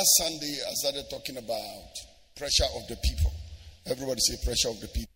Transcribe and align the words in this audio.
last 0.00 0.16
Sunday, 0.16 0.56
I 0.66 0.72
started 0.72 1.04
talking 1.10 1.36
about 1.36 1.92
pressure 2.34 2.64
of 2.74 2.88
the 2.88 2.96
people. 3.04 3.32
Everybody 3.84 4.18
say 4.20 4.36
pressure 4.42 4.70
of 4.70 4.80
the 4.80 4.88
people. 4.88 5.12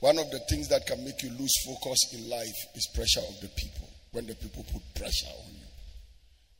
One 0.00 0.18
of 0.18 0.30
the 0.30 0.40
things 0.50 0.68
that 0.68 0.84
can 0.86 1.02
make 1.02 1.22
you 1.22 1.30
lose 1.30 1.54
focus 1.64 2.12
in 2.12 2.28
life 2.28 2.58
is 2.74 2.86
pressure 2.94 3.24
of 3.26 3.40
the 3.40 3.48
people. 3.56 3.88
When 4.12 4.26
the 4.26 4.34
people 4.34 4.66
put 4.70 4.82
pressure 4.94 5.32
on 5.32 5.48
you. 5.48 5.64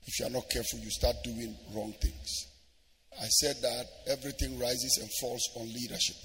If 0.06 0.18
you 0.18 0.26
are 0.28 0.30
not 0.30 0.48
careful, 0.48 0.78
you 0.78 0.88
start 0.88 1.16
doing 1.24 1.54
wrong 1.74 1.92
things. 2.00 2.46
I 3.20 3.26
said 3.26 3.56
that 3.60 3.84
everything 4.08 4.58
rises 4.58 4.96
and 5.02 5.10
falls 5.20 5.44
on 5.56 5.66
leadership, 5.68 6.16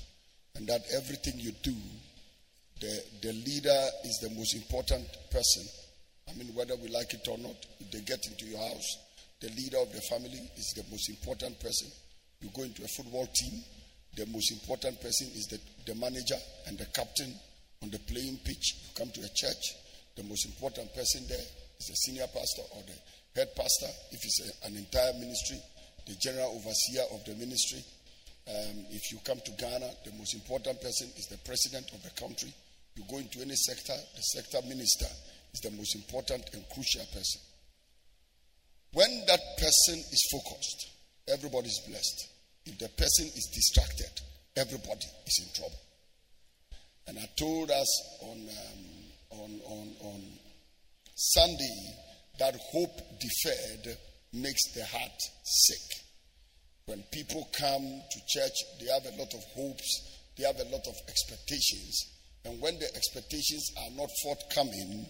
and 0.56 0.66
that 0.68 0.80
everything 0.96 1.40
you 1.40 1.52
do, 1.62 1.76
the, 2.80 3.04
the 3.22 3.34
leader 3.34 3.84
is 4.06 4.18
the 4.24 4.30
most 4.38 4.56
important 4.56 5.08
person. 5.30 5.64
I 6.30 6.38
mean, 6.38 6.56
whether 6.56 6.78
we 6.78 6.88
like 6.88 7.14
it 7.14 7.28
or 7.28 7.38
not, 7.38 7.56
if 7.82 7.92
they 7.92 8.00
get 8.00 8.26
into 8.28 8.46
your 8.46 8.60
house, 8.60 9.11
the 9.42 9.50
leader 9.50 9.78
of 9.78 9.92
the 9.92 10.02
family 10.02 10.40
is 10.56 10.74
the 10.78 10.86
most 10.90 11.10
important 11.10 11.60
person. 11.60 11.90
You 12.42 12.50
go 12.54 12.64
into 12.64 12.84
a 12.84 12.88
football 12.88 13.28
team, 13.34 13.62
the 14.16 14.26
most 14.28 14.52
important 14.52 15.02
person 15.02 15.28
is 15.34 15.48
the, 15.48 15.60
the 15.86 15.98
manager 16.00 16.38
and 16.68 16.78
the 16.78 16.86
captain 16.94 17.34
on 17.82 17.90
the 17.90 18.00
playing 18.00 18.38
pitch. 18.46 18.78
You 18.86 18.90
come 18.96 19.10
to 19.12 19.22
a 19.22 19.30
church, 19.34 19.76
the 20.16 20.24
most 20.24 20.46
important 20.46 20.94
person 20.94 21.26
there 21.28 21.42
is 21.80 21.88
the 21.88 21.96
senior 21.96 22.28
pastor 22.28 22.62
or 22.76 22.84
the 22.86 22.94
head 23.40 23.50
pastor, 23.56 23.90
if 24.12 24.22
it's 24.24 24.42
a, 24.46 24.68
an 24.68 24.78
entire 24.78 25.14
ministry, 25.14 25.58
the 26.06 26.16
general 26.22 26.54
overseer 26.54 27.04
of 27.14 27.26
the 27.26 27.34
ministry. 27.36 27.82
Um, 28.48 28.86
if 28.92 29.12
you 29.12 29.20
come 29.24 29.40
to 29.44 29.52
Ghana, 29.52 29.90
the 30.06 30.12
most 30.18 30.34
important 30.34 30.82
person 30.82 31.10
is 31.18 31.28
the 31.28 31.38
president 31.46 31.90
of 31.94 32.04
the 32.04 32.10
country. 32.20 32.54
You 32.96 33.04
go 33.10 33.18
into 33.18 33.42
any 33.42 33.56
sector, 33.56 33.94
the 33.94 34.22
sector 34.22 34.60
minister 34.68 35.08
is 35.54 35.62
the 35.62 35.72
most 35.72 35.96
important 35.96 36.50
and 36.54 36.68
crucial 36.70 37.06
person. 37.14 37.42
When 38.94 39.24
that 39.28 39.40
person 39.58 39.96
is 39.96 40.28
focused, 40.32 40.92
everybody 41.28 41.68
is 41.68 41.82
blessed. 41.88 42.28
If 42.66 42.78
the 42.78 42.90
person 42.90 43.26
is 43.26 43.50
distracted, 43.54 44.22
everybody 44.58 45.08
is 45.26 45.46
in 45.46 45.54
trouble. 45.56 45.80
And 47.08 47.18
I 47.18 47.30
told 47.38 47.72
us 47.72 48.20
on, 48.22 48.38
um, 48.38 49.40
on, 49.40 49.60
on, 49.66 49.88
on 50.02 50.22
Sunday 51.16 51.96
that 52.40 52.56
hope 52.72 53.00
deferred 53.20 53.98
makes 54.34 54.74
the 54.74 54.86
heart 54.86 55.20
sick. 55.44 55.98
When 56.86 57.04
people 57.12 57.48
come 57.58 57.84
to 57.84 58.20
church, 58.28 58.58
they 58.80 58.88
have 58.88 59.06
a 59.06 59.18
lot 59.18 59.34
of 59.34 59.44
hopes, 59.56 60.20
they 60.38 60.44
have 60.44 60.60
a 60.60 60.70
lot 60.70 60.86
of 60.86 60.96
expectations. 61.08 62.18
And 62.44 62.60
when 62.60 62.78
the 62.80 62.94
expectations 62.96 63.72
are 63.78 63.92
not 63.96 64.10
forthcoming, 64.24 65.06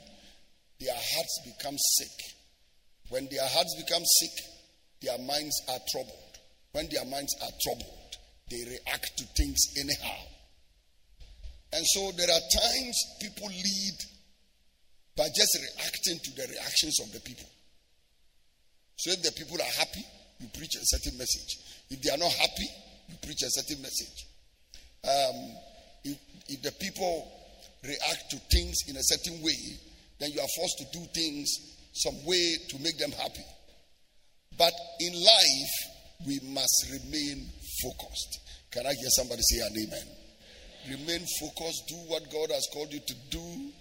their 0.79 0.93
hearts 0.93 1.41
become 1.45 1.77
sick. 1.77 2.40
When 3.11 3.27
their 3.29 3.43
hearts 3.43 3.75
become 3.75 4.03
sick, 4.05 4.31
their 5.01 5.17
minds 5.17 5.61
are 5.67 5.79
troubled. 5.91 6.39
When 6.71 6.87
their 6.89 7.03
minds 7.03 7.35
are 7.43 7.51
troubled, 7.59 8.15
they 8.49 8.63
react 8.63 9.17
to 9.17 9.25
things 9.35 9.59
anyhow. 9.77 10.15
And 11.73 11.85
so 11.87 12.11
there 12.15 12.31
are 12.31 12.39
times 12.55 12.95
people 13.19 13.47
lead 13.47 13.97
by 15.17 15.27
just 15.35 15.59
reacting 15.59 16.19
to 16.23 16.35
the 16.37 16.47
reactions 16.53 16.99
of 17.01 17.11
the 17.11 17.19
people. 17.19 17.49
So 18.95 19.11
if 19.11 19.21
the 19.23 19.31
people 19.33 19.57
are 19.57 19.73
happy, 19.77 20.05
you 20.39 20.47
preach 20.57 20.75
a 20.75 20.83
certain 20.83 21.17
message. 21.17 21.59
If 21.89 22.01
they 22.01 22.11
are 22.11 22.17
not 22.17 22.31
happy, 22.31 22.67
you 23.09 23.15
preach 23.21 23.43
a 23.43 23.49
certain 23.49 23.81
message. 23.81 24.25
Um, 25.03 25.51
if, 26.05 26.17
if 26.47 26.61
the 26.61 26.71
people 26.79 27.29
react 27.83 28.31
to 28.31 28.37
things 28.55 28.77
in 28.87 28.95
a 28.95 29.03
certain 29.03 29.43
way, 29.43 29.59
then 30.19 30.31
you 30.31 30.39
are 30.39 30.51
forced 30.55 30.77
to 30.79 30.85
do 30.97 31.05
things 31.13 31.80
some 31.93 32.25
way 32.25 32.55
to 32.69 32.79
make 32.79 32.97
them 32.97 33.11
happy. 33.11 33.45
But 34.57 34.73
in 34.99 35.13
life, 35.13 35.75
we 36.25 36.39
must 36.43 36.87
remain 36.91 37.49
focused. 37.83 38.39
Can 38.71 38.85
I 38.85 38.93
hear 38.93 39.09
somebody 39.09 39.41
say 39.41 39.59
an 39.59 39.75
amen? 39.75 40.07
Remain 40.89 41.25
focused. 41.39 41.87
Do 41.87 41.95
what 42.07 42.29
God 42.31 42.51
has 42.51 42.67
called 42.73 42.93
you 42.93 42.99
to 42.99 43.15
do. 43.29 43.71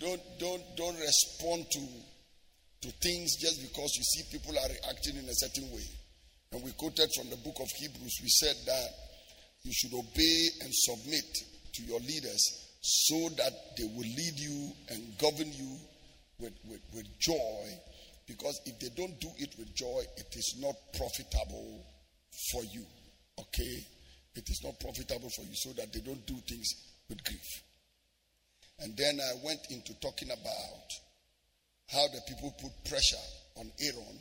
Don't 0.00 0.22
don't 0.38 0.62
don't 0.76 0.98
respond 0.98 1.66
to 1.70 1.80
to 2.82 2.90
things 3.00 3.36
just 3.36 3.62
because 3.62 3.94
you 3.96 4.02
see 4.02 4.36
people 4.36 4.58
are 4.58 4.68
reacting 4.68 5.16
in 5.16 5.28
a 5.28 5.34
certain 5.34 5.70
way. 5.70 5.86
And 6.52 6.62
we 6.64 6.72
quoted 6.72 7.08
from 7.16 7.30
the 7.30 7.36
book 7.36 7.56
of 7.60 7.68
Hebrews. 7.78 8.18
We 8.22 8.28
said 8.28 8.56
that 8.66 8.88
you 9.62 9.72
should 9.72 9.94
obey 9.94 10.48
and 10.62 10.70
submit 10.72 11.24
to 11.74 11.82
your 11.84 12.00
leaders 12.00 12.42
so 12.80 13.28
that 13.36 13.52
they 13.78 13.84
will 13.84 14.02
lead 14.02 14.34
you 14.36 14.72
and 14.90 15.18
govern 15.18 15.52
you 15.52 15.78
with, 16.42 16.52
with, 16.68 16.82
with 16.92 17.06
joy 17.18 17.64
because 18.26 18.60
if 18.66 18.78
they 18.78 18.88
don't 18.96 19.18
do 19.20 19.28
it 19.38 19.54
with 19.58 19.74
joy, 19.74 20.02
it 20.16 20.34
is 20.36 20.56
not 20.60 20.74
profitable 20.96 21.84
for 22.52 22.64
you. 22.64 22.84
Okay? 23.38 23.86
It 24.34 24.48
is 24.48 24.60
not 24.64 24.78
profitable 24.80 25.28
for 25.36 25.42
you 25.42 25.54
so 25.54 25.70
that 25.72 25.92
they 25.92 26.00
don't 26.00 26.24
do 26.26 26.36
things 26.48 26.68
with 27.08 27.22
grief. 27.24 27.62
And 28.80 28.96
then 28.96 29.20
I 29.20 29.44
went 29.44 29.60
into 29.70 29.94
talking 30.00 30.30
about 30.30 30.88
how 31.92 32.06
the 32.08 32.20
people 32.26 32.54
put 32.60 32.72
pressure 32.88 33.26
on 33.56 33.70
Aaron. 33.80 34.18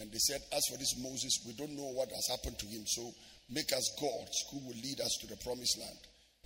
And 0.00 0.10
they 0.10 0.18
said, 0.18 0.40
As 0.52 0.66
for 0.66 0.78
this 0.78 0.96
Moses, 0.98 1.44
we 1.46 1.52
don't 1.54 1.76
know 1.76 1.92
what 1.92 2.10
has 2.10 2.28
happened 2.28 2.58
to 2.58 2.66
him. 2.66 2.84
So 2.86 3.12
make 3.50 3.72
us 3.72 3.96
gods 4.00 4.44
who 4.50 4.58
will 4.66 4.76
lead 4.82 5.00
us 5.00 5.16
to 5.20 5.26
the 5.26 5.36
promised 5.44 5.78
land. 5.78 5.98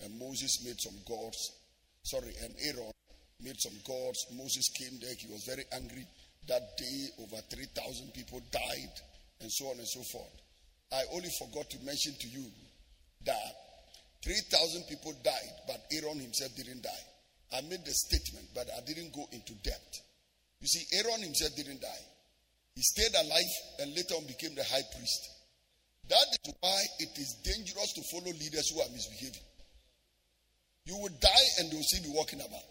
And 0.05 0.19
Moses 0.19 0.65
made 0.65 0.81
some 0.81 0.99
gods. 1.07 1.53
Sorry, 2.03 2.33
and 2.43 2.55
Aaron 2.65 2.93
made 3.45 3.61
some 3.61 3.77
gods. 3.87 4.27
Moses 4.37 4.69
came 4.79 4.99
there. 5.01 5.15
He 5.19 5.29
was 5.33 5.45
very 5.45 5.65
angry. 5.73 6.07
That 6.49 6.77
day, 6.77 7.07
over 7.23 7.37
3,000 7.51 8.13
people 8.15 8.41
died, 8.51 8.95
and 9.41 9.51
so 9.51 9.67
on 9.67 9.79
and 9.79 9.87
so 9.87 10.03
forth. 10.11 10.35
I 10.93 11.03
only 11.15 11.31
forgot 11.39 11.71
to 11.71 11.79
mention 11.85 12.15
to 12.19 12.29
you 12.29 12.45
that 13.25 13.55
3,000 14.25 14.85
people 14.89 15.15
died, 15.23 15.55
but 15.67 15.81
Aaron 15.93 16.19
himself 16.19 16.55
didn't 16.57 16.83
die. 16.83 17.05
I 17.55 17.61
made 17.63 17.85
the 17.85 17.93
statement, 17.93 18.49
but 18.55 18.67
I 18.77 18.81
didn't 18.87 19.13
go 19.13 19.27
into 19.33 19.55
depth. 19.63 20.01
You 20.61 20.69
see, 20.69 20.99
Aaron 20.99 21.23
himself 21.23 21.55
didn't 21.57 21.81
die. 21.81 22.05
He 22.75 22.83
stayed 22.83 23.15
alive 23.15 23.53
and 23.81 23.95
later 23.95 24.15
on 24.15 24.25
became 24.27 24.55
the 24.55 24.65
high 24.65 24.87
priest. 24.97 25.29
That 26.09 26.27
is 26.33 26.55
why 26.61 26.81
it 26.99 27.19
is 27.19 27.37
dangerous 27.45 27.93
to 27.93 28.03
follow 28.11 28.33
leaders 28.33 28.71
who 28.71 28.81
are 28.81 28.89
misbehaving. 28.93 29.43
You 30.87 30.97
will 30.97 31.15
die 31.21 31.49
and 31.59 31.71
they 31.71 31.77
will 31.77 31.85
still 31.85 32.03
be 32.03 32.17
walking 32.17 32.41
about. 32.41 32.67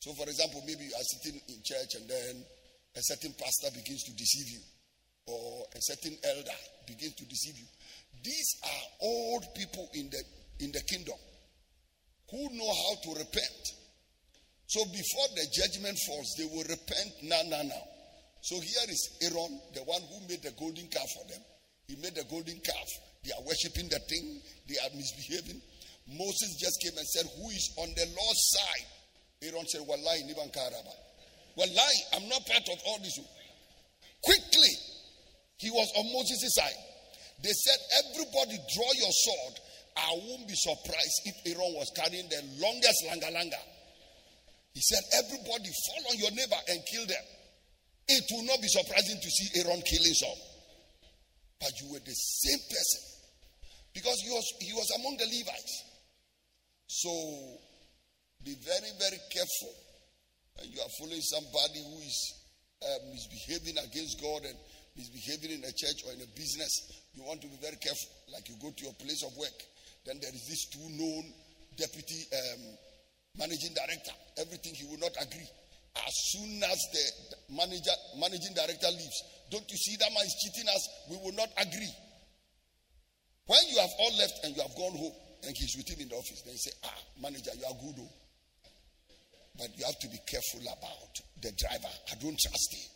So, 0.00 0.12
for 0.14 0.24
example, 0.24 0.62
maybe 0.66 0.84
you 0.84 0.94
are 0.96 1.04
sitting 1.04 1.40
in 1.48 1.56
church 1.62 1.94
and 1.94 2.08
then 2.08 2.44
a 2.96 3.00
certain 3.02 3.32
pastor 3.38 3.70
begins 3.76 4.02
to 4.04 4.12
deceive 4.16 4.48
you, 4.48 4.60
or 5.26 5.66
a 5.76 5.80
certain 5.80 6.16
elder 6.24 6.58
begins 6.86 7.14
to 7.14 7.24
deceive 7.26 7.56
you. 7.58 7.66
These 8.24 8.60
are 8.64 8.84
old 9.02 9.44
people 9.54 9.88
in 9.94 10.10
the 10.10 10.22
in 10.64 10.72
the 10.72 10.82
kingdom 10.90 11.16
who 12.30 12.48
know 12.56 12.72
how 12.72 12.94
to 13.04 13.10
repent. 13.18 13.64
So 14.66 14.84
before 14.84 15.28
the 15.34 15.46
judgment 15.52 15.98
falls, 16.06 16.34
they 16.38 16.44
will 16.44 16.64
repent 16.64 17.10
now, 17.22 17.42
now, 17.46 17.62
now. 17.62 17.84
So 18.42 18.54
here 18.60 18.86
is 18.88 19.18
Aaron, 19.22 19.60
the 19.74 19.82
one 19.84 20.00
who 20.02 20.28
made 20.28 20.42
the 20.42 20.52
golden 20.58 20.86
calf 20.88 21.08
for 21.14 21.28
them. 21.28 21.42
He 21.88 21.96
made 21.96 22.14
the 22.14 22.24
golden 22.30 22.58
calf. 22.60 22.88
They 23.24 23.32
are 23.32 23.42
worshiping 23.44 23.88
the 23.90 23.98
thing. 24.08 24.40
They 24.68 24.78
are 24.78 24.90
misbehaving. 24.96 25.60
Moses 26.08 26.56
just 26.58 26.80
came 26.80 26.96
and 26.96 27.06
said, 27.06 27.26
"Who 27.36 27.50
is 27.50 27.70
on 27.76 27.88
the 27.94 28.06
Lord's 28.06 28.44
side?" 28.56 28.86
Aaron 29.42 29.66
said, 29.66 29.80
Wallahi, 29.86 30.22
Niban 30.28 30.52
Karaba. 30.52 30.92
Wallahi, 31.56 31.98
I'm 32.14 32.28
not 32.28 32.44
part 32.46 32.68
of 32.68 32.78
all 32.86 32.98
this. 32.98 33.18
Quickly, 34.22 34.74
he 35.56 35.70
was 35.70 35.88
on 35.96 36.12
Moses' 36.12 36.54
side. 36.54 36.80
They 37.42 37.52
said, 37.52 37.78
Everybody 38.04 38.58
draw 38.74 38.90
your 39.00 39.12
sword. 39.12 39.54
I 39.96 40.12
won't 40.28 40.46
be 40.46 40.54
surprised 40.54 41.20
if 41.24 41.56
Aaron 41.56 41.72
was 41.74 41.90
carrying 41.96 42.28
the 42.28 42.40
longest 42.60 43.04
langa 43.08 43.32
langa. 43.32 43.60
He 44.74 44.80
said, 44.80 45.02
Everybody 45.24 45.70
fall 45.72 46.12
on 46.12 46.18
your 46.18 46.30
neighbor 46.32 46.60
and 46.68 46.80
kill 46.92 47.06
them. 47.06 47.24
It 48.08 48.24
will 48.32 48.44
not 48.44 48.60
be 48.60 48.68
surprising 48.68 49.20
to 49.20 49.30
see 49.30 49.60
Aaron 49.60 49.80
killing 49.82 50.14
some. 50.14 50.40
But 51.60 51.72
you 51.80 51.92
were 51.92 52.00
the 52.04 52.12
same 52.12 52.58
person. 52.68 53.00
Because 53.94 54.20
he 54.20 54.30
was, 54.30 54.46
he 54.60 54.72
was 54.72 54.88
among 55.00 55.16
the 55.16 55.26
Levites. 55.26 55.84
So 56.86 57.10
be 58.44 58.56
very, 58.64 58.90
very 58.98 59.20
careful. 59.30 59.72
You 60.64 60.80
are 60.80 60.92
following 61.00 61.20
somebody 61.24 61.80
who 61.80 61.98
is 62.04 62.18
uh, 62.80 62.98
misbehaving 63.12 63.76
against 63.80 64.20
God 64.20 64.44
and 64.44 64.56
misbehaving 64.96 65.60
in 65.60 65.62
a 65.64 65.72
church 65.72 66.04
or 66.08 66.12
in 66.12 66.20
a 66.20 66.30
business. 66.36 66.72
You 67.14 67.24
want 67.24 67.40
to 67.42 67.48
be 67.48 67.56
very 67.60 67.76
careful. 67.76 68.10
Like 68.32 68.48
you 68.48 68.56
go 68.60 68.70
to 68.72 68.82
your 68.84 68.96
place 68.96 69.24
of 69.24 69.32
work, 69.36 69.56
then 70.06 70.20
there 70.20 70.32
is 70.32 70.44
this 70.48 70.68
two 70.72 70.88
known 70.96 71.24
deputy 71.76 72.24
um, 72.32 72.62
managing 73.36 73.72
director. 73.76 74.12
Everything 74.40 74.72
he 74.74 74.84
will 74.88 75.00
not 75.00 75.12
agree. 75.20 75.48
As 75.96 76.14
soon 76.32 76.62
as 76.62 76.78
the 76.92 77.04
manager 77.56 77.96
managing 78.16 78.54
director 78.54 78.88
leaves, 78.88 79.18
don't 79.50 79.66
you 79.68 79.76
see 79.76 79.96
that 79.98 80.12
man 80.12 80.24
is 80.24 80.36
cheating 80.40 80.68
us? 80.68 80.82
We 81.10 81.16
will 81.18 81.34
not 81.34 81.50
agree. 81.58 81.92
When 83.46 83.60
you 83.68 83.80
have 83.80 83.90
all 83.98 84.14
left 84.16 84.44
and 84.44 84.54
you 84.54 84.62
have 84.62 84.76
gone 84.76 84.94
home 84.96 85.12
and 85.42 85.52
he's 85.56 85.74
with 85.76 85.90
him 85.90 86.00
in 86.00 86.08
the 86.08 86.14
office, 86.14 86.40
then 86.46 86.54
you 86.54 86.62
say, 86.62 86.70
Ah, 86.84 86.94
manager, 87.20 87.50
you 87.58 87.64
are 87.66 87.74
good. 87.82 87.98
Oh. 87.98 88.10
But 89.60 89.76
you 89.76 89.84
have 89.84 89.98
to 90.00 90.08
be 90.08 90.18
careful 90.24 90.64
about 90.72 91.20
the 91.42 91.52
driver. 91.52 91.92
I 92.10 92.14
don't 92.16 92.38
trust 92.40 92.72
him. 92.72 92.90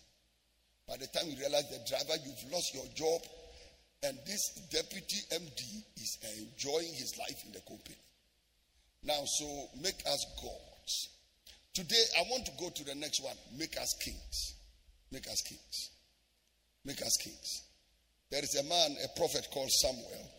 By 0.88 0.96
the 0.96 1.06
time 1.12 1.28
you 1.28 1.36
realize 1.36 1.68
the 1.68 1.84
driver, 1.84 2.16
you've 2.24 2.52
lost 2.52 2.72
your 2.72 2.88
job, 2.96 3.20
and 4.02 4.16
this 4.24 4.40
deputy 4.72 5.20
MD 5.28 5.60
is 5.96 6.18
enjoying 6.40 6.92
his 6.96 7.12
life 7.18 7.44
in 7.44 7.52
the 7.52 7.60
company. 7.68 8.00
Now, 9.02 9.20
so 9.26 9.68
make 9.82 10.00
us 10.08 10.24
gods. 10.40 11.08
Today, 11.74 12.04
I 12.18 12.22
want 12.30 12.46
to 12.46 12.52
go 12.58 12.70
to 12.70 12.84
the 12.84 12.94
next 12.94 13.22
one. 13.22 13.36
Make 13.58 13.76
us 13.76 13.92
kings. 14.02 14.54
Make 15.12 15.26
us 15.28 15.42
kings. 15.46 15.90
Make 16.86 17.02
us 17.02 17.16
kings. 17.22 17.62
There 18.30 18.42
is 18.42 18.56
a 18.56 18.64
man, 18.64 18.96
a 19.04 19.18
prophet 19.18 19.48
called 19.52 19.70
Samuel. 19.70 20.30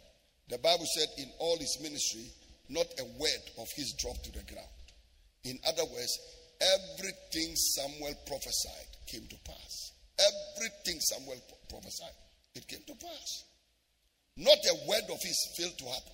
The 0.50 0.58
Bible 0.58 0.86
said 0.98 1.08
in 1.18 1.30
all 1.38 1.58
his 1.58 1.78
ministry, 1.82 2.26
not 2.70 2.88
a 3.00 3.04
word 3.20 3.44
of 3.60 3.68
his 3.76 3.94
dropped 4.00 4.26
to 4.26 4.32
the 4.32 4.44
ground. 4.52 4.70
In 5.46 5.60
other 5.68 5.86
words, 5.86 6.20
everything 6.60 7.56
Samuel 7.56 8.16
prophesied 8.26 8.90
came 9.08 9.28
to 9.28 9.38
pass. 9.46 9.92
Everything 10.18 11.00
Samuel 11.00 11.42
prophesied, 11.70 12.18
it 12.56 12.68
came 12.68 12.82
to 12.88 12.96
pass. 12.96 13.44
Not 14.38 14.58
a 14.58 14.90
word 14.90 15.04
of 15.10 15.22
his 15.22 15.56
failed 15.58 15.78
to 15.78 15.86
happen. 15.86 16.14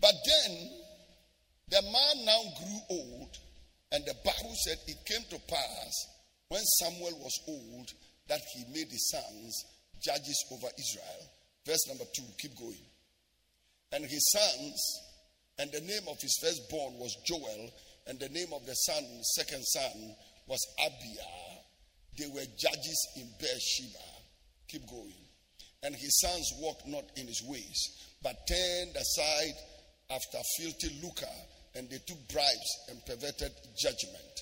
But 0.00 0.14
then 0.26 0.70
the 1.68 1.82
man 1.82 2.24
now 2.26 2.42
grew 2.58 2.80
old, 2.90 3.38
and 3.92 4.04
the 4.04 4.14
Bible 4.24 4.54
said 4.64 4.76
it 4.86 4.98
came 5.06 5.24
to 5.30 5.38
pass 5.48 5.92
when 6.48 6.62
Samuel 6.80 7.18
was 7.20 7.40
old 7.48 7.88
that 8.28 8.40
he 8.54 8.64
made 8.72 8.90
his 8.90 9.10
sons 9.10 9.64
judges 10.02 10.44
over 10.52 10.68
Israel. 10.78 11.30
Verse 11.64 11.88
number 11.88 12.04
two, 12.14 12.24
keep 12.38 12.58
going. 12.58 12.84
And 13.92 14.04
his 14.04 14.30
sons, 14.32 15.00
and 15.58 15.70
the 15.72 15.80
name 15.80 16.02
of 16.08 16.20
his 16.20 16.36
firstborn 16.40 16.94
was 16.98 17.16
Joel, 17.26 17.70
and 18.06 18.18
the 18.18 18.28
name 18.28 18.52
of 18.52 18.66
the 18.66 18.74
son, 18.74 19.04
second 19.36 19.64
son, 19.64 20.14
was 20.46 20.60
Abiah. 20.80 21.60
They 22.18 22.26
were 22.26 22.46
judges 22.58 23.08
in 23.16 23.28
Beersheba. 23.38 24.04
Keep 24.68 24.88
going. 24.88 25.14
And 25.82 25.94
his 25.94 26.20
sons 26.20 26.52
walked 26.58 26.86
not 26.86 27.04
in 27.16 27.26
his 27.26 27.42
ways, 27.46 28.06
but 28.22 28.36
turned 28.48 28.96
aside 28.96 29.54
after 30.10 30.38
filthy 30.58 31.00
lucre, 31.02 31.26
and 31.74 31.88
they 31.90 31.98
took 32.06 32.18
bribes 32.28 32.78
and 32.88 33.04
perverted 33.04 33.52
judgment. 33.78 34.40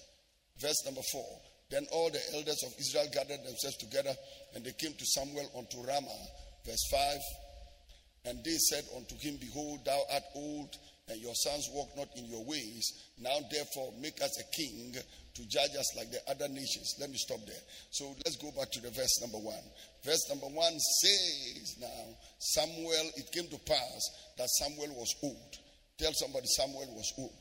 Verse 0.58 0.84
number 0.84 1.00
four. 1.12 1.40
Then 1.70 1.86
all 1.90 2.10
the 2.10 2.20
elders 2.34 2.62
of 2.64 2.74
Israel 2.78 3.08
gathered 3.12 3.42
themselves 3.44 3.78
together, 3.78 4.14
and 4.54 4.62
they 4.62 4.72
came 4.72 4.92
to 4.92 5.06
Samuel 5.06 5.50
unto 5.56 5.80
Ramah. 5.82 6.26
Verse 6.66 6.86
5. 6.92 7.18
And 8.26 8.44
they 8.44 8.56
said 8.58 8.84
unto 8.94 9.16
him, 9.18 9.38
Behold, 9.40 9.84
thou 9.84 9.98
art 10.12 10.22
old, 10.34 10.76
and 11.08 11.20
your 11.20 11.34
sons 11.34 11.68
walk 11.72 11.90
not 11.96 12.08
in 12.16 12.26
your 12.26 12.44
ways. 12.44 13.10
Now, 13.18 13.36
therefore, 13.50 13.92
make 14.00 14.22
us 14.22 14.38
a 14.40 14.56
king 14.56 14.94
to 15.34 15.48
judge 15.48 15.74
us 15.78 15.96
like 15.96 16.10
the 16.10 16.20
other 16.30 16.48
nations. 16.48 16.96
Let 17.00 17.10
me 17.10 17.16
stop 17.16 17.40
there. 17.46 17.62
So 17.90 18.14
let's 18.24 18.36
go 18.36 18.50
back 18.56 18.70
to 18.70 18.80
the 18.80 18.90
verse 18.90 19.20
number 19.20 19.38
one. 19.38 19.62
Verse 20.04 20.28
number 20.28 20.46
one 20.46 20.78
says, 20.78 21.76
Now, 21.80 22.16
Samuel, 22.38 23.10
it 23.16 23.32
came 23.32 23.48
to 23.48 23.58
pass 23.66 24.00
that 24.38 24.48
Samuel 24.48 24.94
was 24.94 25.14
old. 25.22 25.56
Tell 25.98 26.12
somebody 26.12 26.46
Samuel 26.46 26.94
was 26.94 27.12
old. 27.18 27.32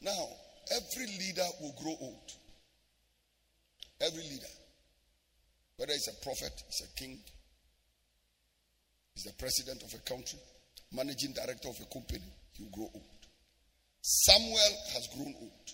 Now, 0.00 0.28
every 0.70 1.06
leader 1.18 1.46
will 1.60 1.74
grow 1.82 1.96
old. 2.00 2.30
Every 4.00 4.22
leader. 4.22 4.54
Whether 5.76 5.92
he's 5.92 6.08
a 6.08 6.24
prophet, 6.24 6.52
he's 6.66 6.88
a 6.88 6.94
king, 6.98 7.18
he's 9.14 9.24
the 9.24 9.32
president 9.38 9.82
of 9.82 9.94
a 9.94 10.02
country, 10.08 10.38
managing 10.92 11.32
director 11.32 11.68
of 11.68 11.76
a 11.80 11.86
company, 11.92 12.32
will 12.60 12.70
grow 12.70 12.90
old. 12.94 13.26
Samuel 14.02 14.74
has 14.94 15.08
grown 15.14 15.34
old. 15.40 15.68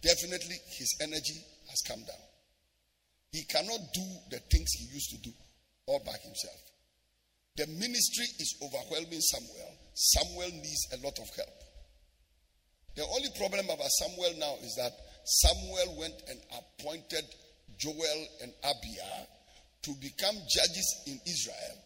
Definitely 0.00 0.56
his 0.78 0.96
energy 1.00 1.40
has 1.70 1.80
come 1.86 2.00
down. 2.00 2.24
He 3.30 3.44
cannot 3.44 3.80
do 3.94 4.04
the 4.30 4.38
things 4.50 4.72
he 4.72 4.92
used 4.92 5.10
to 5.10 5.18
do 5.18 5.32
all 5.86 6.02
by 6.04 6.12
himself. 6.22 6.60
The 7.56 7.66
ministry 7.66 8.26
is 8.40 8.56
overwhelming 8.62 9.20
Samuel. 9.20 9.72
Samuel 9.94 10.50
needs 10.50 10.88
a 10.92 10.96
lot 11.04 11.18
of 11.18 11.28
help. 11.36 11.62
The 12.94 13.04
only 13.04 13.28
problem 13.38 13.66
about 13.66 13.88
Samuel 13.88 14.34
now 14.38 14.54
is 14.62 14.74
that 14.76 14.92
Samuel 15.24 15.98
went 15.98 16.14
and 16.28 16.40
appointed 16.50 17.24
Joel 17.78 18.26
and 18.42 18.52
Abiah 18.64 19.26
to 19.82 19.92
become 20.00 20.34
judges 20.48 21.02
in 21.06 21.20
Israel. 21.26 21.76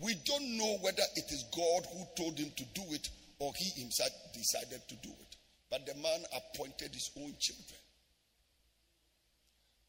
We 0.00 0.14
don't 0.24 0.58
know 0.58 0.76
whether 0.82 1.02
it 1.16 1.30
is 1.30 1.44
God 1.54 1.86
who 1.92 2.04
told 2.16 2.38
him 2.38 2.50
to 2.56 2.64
do 2.74 2.82
it 2.90 3.08
or 3.38 3.52
he 3.56 3.80
himself 3.80 4.10
decided 4.34 4.82
to 4.88 4.94
do 4.96 5.08
it. 5.08 5.36
But 5.70 5.86
the 5.86 5.94
man 5.94 6.20
appointed 6.36 6.92
his 6.92 7.10
own 7.16 7.34
children. 7.40 7.80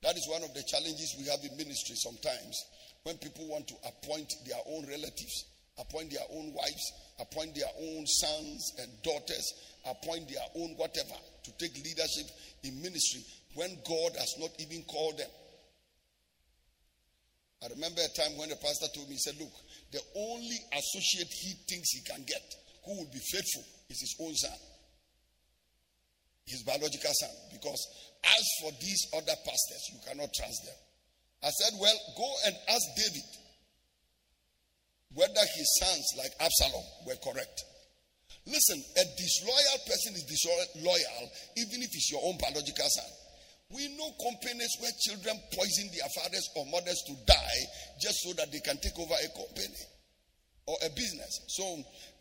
That 0.04 0.15
is 0.15 0.27
one 0.30 0.44
of 0.44 0.54
the 0.54 0.63
challenges 0.63 1.15
we 1.18 1.25
have 1.25 1.44
in 1.44 1.57
ministry 1.57 1.95
sometimes 1.95 2.65
when 3.04 3.18
people 3.18 3.48
want 3.48 3.68
to 3.68 3.75
appoint 3.86 4.33
their 4.45 4.59
own 4.68 4.86
relatives, 4.88 5.45
appoint 5.80 6.12
their 6.12 6.27
own 6.31 6.53
wives, 6.53 6.94
appoint 7.19 7.56
their 7.56 7.71
own 7.81 8.06
sons 8.06 8.74
and 8.80 8.89
daughters, 9.03 9.53
appoint 9.86 10.30
their 10.30 10.44
own 10.56 10.75
whatever 10.77 11.15
to 11.44 11.51
take 11.57 11.75
leadership 11.83 12.27
in 12.63 12.81
ministry 12.81 13.21
when 13.56 13.77
God 13.88 14.15
has 14.18 14.36
not 14.39 14.51
even 14.60 14.83
called 14.83 15.18
them. 15.18 15.30
I 17.63 17.68
remember 17.74 18.01
a 18.01 18.12
time 18.13 18.38
when 18.38 18.50
the 18.50 18.56
pastor 18.57 18.86
told 18.94 19.09
me, 19.09 19.15
he 19.18 19.24
said, 19.24 19.36
Look, 19.39 19.54
the 19.92 20.01
only 20.15 20.57
associate 20.74 21.31
he 21.31 21.57
thinks 21.65 21.89
he 21.89 22.01
can 22.06 22.21
get 22.27 22.44
who 22.86 22.98
will 22.98 23.12
be 23.12 23.19
faithful 23.19 23.65
is 23.89 24.00
his 24.00 24.15
own 24.21 24.33
son, 24.36 24.57
his 26.45 26.62
biological 26.63 27.12
son. 27.18 27.33
Because 27.51 27.81
as 28.24 28.45
for 28.62 28.71
these 28.80 29.01
other 29.13 29.36
pastors, 29.42 29.83
you 29.92 30.00
cannot 30.06 30.30
trust 30.33 30.62
them. 30.65 30.80
I 31.44 31.50
said, 31.50 31.74
Well, 31.81 31.98
go 32.18 32.30
and 32.45 32.56
ask 32.69 32.86
David 32.95 33.30
whether 35.13 35.42
his 35.57 35.69
sons, 35.81 36.06
like 36.18 36.31
Absalom, 36.39 36.86
were 37.07 37.18
correct. 37.24 37.63
Listen, 38.45 38.80
a 38.95 39.03
disloyal 39.18 39.80
person 39.88 40.13
is 40.13 40.24
disloyal 40.24 41.25
even 41.57 41.81
if 41.81 41.89
it's 41.92 42.12
your 42.12 42.21
own 42.24 42.38
biological 42.38 42.88
son. 42.88 43.12
We 43.69 43.87
know 43.97 44.09
companies 44.23 44.77
where 44.79 44.91
children 45.01 45.35
poison 45.51 45.89
their 45.91 46.07
fathers 46.15 46.47
or 46.55 46.65
mothers 46.67 47.03
to 47.07 47.13
die 47.25 47.61
just 47.99 48.23
so 48.23 48.31
that 48.33 48.51
they 48.51 48.59
can 48.59 48.77
take 48.77 48.97
over 48.97 49.13
a 49.13 49.29
company 49.35 49.83
or 50.67 50.77
a 50.85 50.89
business. 50.95 51.43
So 51.47 51.63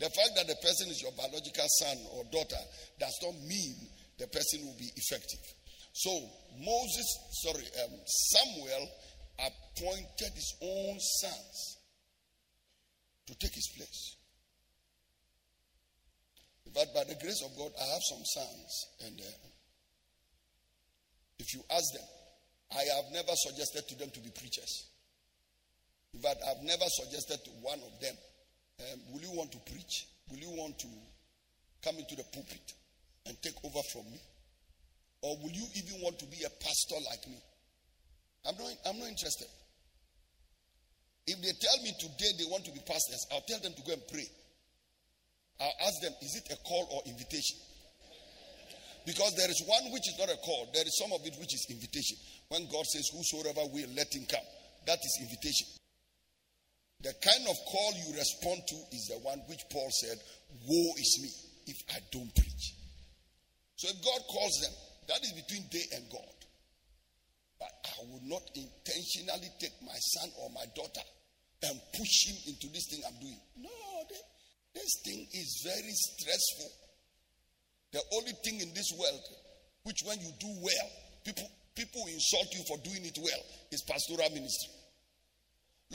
the 0.01 0.11
fact 0.11 0.35
that 0.37 0.49
the 0.49 0.57
person 0.63 0.89
is 0.91 1.03
your 1.03 1.13
biological 1.13 1.67
son 1.83 1.99
or 2.15 2.25
daughter 2.33 2.63
does 2.99 3.15
not 3.23 3.35
mean 3.47 3.75
the 4.19 4.27
person 4.27 4.67
will 4.67 4.77
be 4.79 4.91
effective. 4.97 5.41
So 5.93 6.11
Moses, 6.59 7.09
sorry, 7.47 7.67
um, 7.85 7.95
Samuel 8.35 8.89
appointed 9.39 10.33
his 10.35 10.55
own 10.63 10.97
sons 10.99 11.79
to 13.27 13.35
take 13.39 13.55
his 13.55 13.71
place. 13.77 14.17
But 16.75 16.93
by 16.95 17.05
the 17.05 17.19
grace 17.21 17.43
of 17.45 17.57
God, 17.57 17.71
I 17.81 17.85
have 17.87 18.03
some 18.03 18.25
sons, 18.25 18.87
and 19.07 19.21
uh, 19.21 19.25
if 21.39 21.55
you 21.55 21.61
ask 21.71 21.93
them, 21.93 22.09
I 22.73 22.83
have 22.97 23.13
never 23.13 23.33
suggested 23.35 23.89
to 23.89 23.99
them 23.99 24.11
to 24.11 24.21
be 24.21 24.31
preachers. 24.31 24.87
In 26.15 26.21
fact, 26.21 26.41
I've 26.49 26.65
never 26.65 26.85
suggested 26.89 27.45
to 27.45 27.51
one 27.63 27.79
of 27.79 28.01
them, 28.01 28.15
um, 28.81 29.01
Will 29.13 29.23
you 29.23 29.33
want 29.33 29.53
to 29.53 29.59
preach? 29.71 30.07
Will 30.31 30.39
you 30.39 30.51
want 30.51 30.79
to 30.81 30.89
come 31.85 31.97
into 31.97 32.17
the 32.17 32.25
pulpit 32.33 32.73
and 33.27 33.37
take 33.43 33.57
over 33.65 33.81
from 33.93 34.11
me? 34.11 34.21
Or 35.23 35.37
will 35.39 35.53
you 35.53 35.67
even 35.77 36.03
want 36.03 36.19
to 36.19 36.27
be 36.27 36.45
a 36.45 36.51
pastor 36.51 36.99
like 37.11 37.27
me? 37.29 37.39
I'm 38.47 38.57
not, 38.57 38.73
I'm 38.87 38.99
not 38.99 39.09
interested. 39.09 39.49
If 41.27 41.43
they 41.43 41.53
tell 41.59 41.83
me 41.83 41.93
today 41.99 42.31
they 42.39 42.47
want 42.51 42.65
to 42.67 42.73
be 42.73 42.81
pastors, 42.87 43.27
I'll 43.33 43.45
tell 43.49 43.59
them 43.61 43.75
to 43.75 43.83
go 43.83 43.93
and 43.93 44.03
pray. 44.13 44.29
I'll 45.61 45.79
ask 45.87 46.01
them, 46.03 46.13
is 46.23 46.37
it 46.37 46.53
a 46.53 46.57
call 46.63 46.87
or 46.93 47.03
invitation? 47.07 47.57
Because 49.07 49.39
there 49.39 49.49
is 49.49 49.63
one 49.71 49.87
which 49.95 50.11
is 50.11 50.19
not 50.19 50.29
a 50.29 50.37
call, 50.43 50.67
there 50.75 50.83
is 50.83 50.99
some 50.99 51.15
of 51.15 51.23
it 51.23 51.39
which 51.39 51.55
is 51.55 51.63
invitation. 51.71 52.19
When 52.51 52.67
God 52.67 52.85
says, 52.91 53.07
Whosoever 53.15 53.63
will, 53.71 53.87
let 53.95 54.11
him 54.11 54.27
come. 54.27 54.43
That 54.85 54.99
is 54.99 55.15
invitation. 55.23 55.79
The 57.07 57.15
kind 57.23 57.47
of 57.47 57.55
call 57.71 57.95
you 58.03 58.19
respond 58.19 58.67
to 58.67 58.77
is 58.91 59.07
the 59.15 59.23
one 59.23 59.39
which 59.47 59.63
Paul 59.71 59.87
said, 60.03 60.19
Woe 60.67 60.91
is 60.99 61.13
me 61.23 61.31
if 61.71 61.79
I 61.95 62.03
don't 62.11 62.35
preach. 62.35 62.75
So 63.79 63.87
if 63.95 64.03
God 64.03 64.21
calls 64.27 64.59
them, 64.59 64.75
that 65.07 65.23
is 65.23 65.33
between 65.39 65.71
they 65.71 65.87
and 65.95 66.05
God. 66.11 66.37
But 67.63 67.71
I 67.87 68.11
would 68.11 68.27
not 68.27 68.43
intentionally 68.59 69.55
take 69.63 69.79
my 69.87 69.95
son 70.19 70.29
or 70.43 70.51
my 70.51 70.67
daughter 70.75 71.07
and 71.63 71.79
push 71.95 72.27
him 72.27 72.37
into 72.51 72.67
this 72.75 72.91
thing 72.91 73.07
I'm 73.07 73.21
doing. 73.23 73.39
No, 73.55 73.71
this 74.75 74.91
thing 75.07 75.27
is 75.31 75.63
very 75.63 75.95
stressful. 75.95 76.86
The 77.97 78.05
only 78.13 78.37
thing 78.45 78.61
in 78.61 78.69
this 78.77 78.93
world, 78.93 79.25
which 79.89 80.05
when 80.05 80.21
you 80.21 80.29
do 80.37 80.53
well, 80.61 80.89
people 81.25 81.49
people 81.73 82.05
insult 82.13 82.53
you 82.53 82.61
for 82.69 82.77
doing 82.85 83.01
it 83.09 83.17
well, 83.17 83.43
is 83.73 83.81
pastoral 83.89 84.29
ministry. 84.37 84.69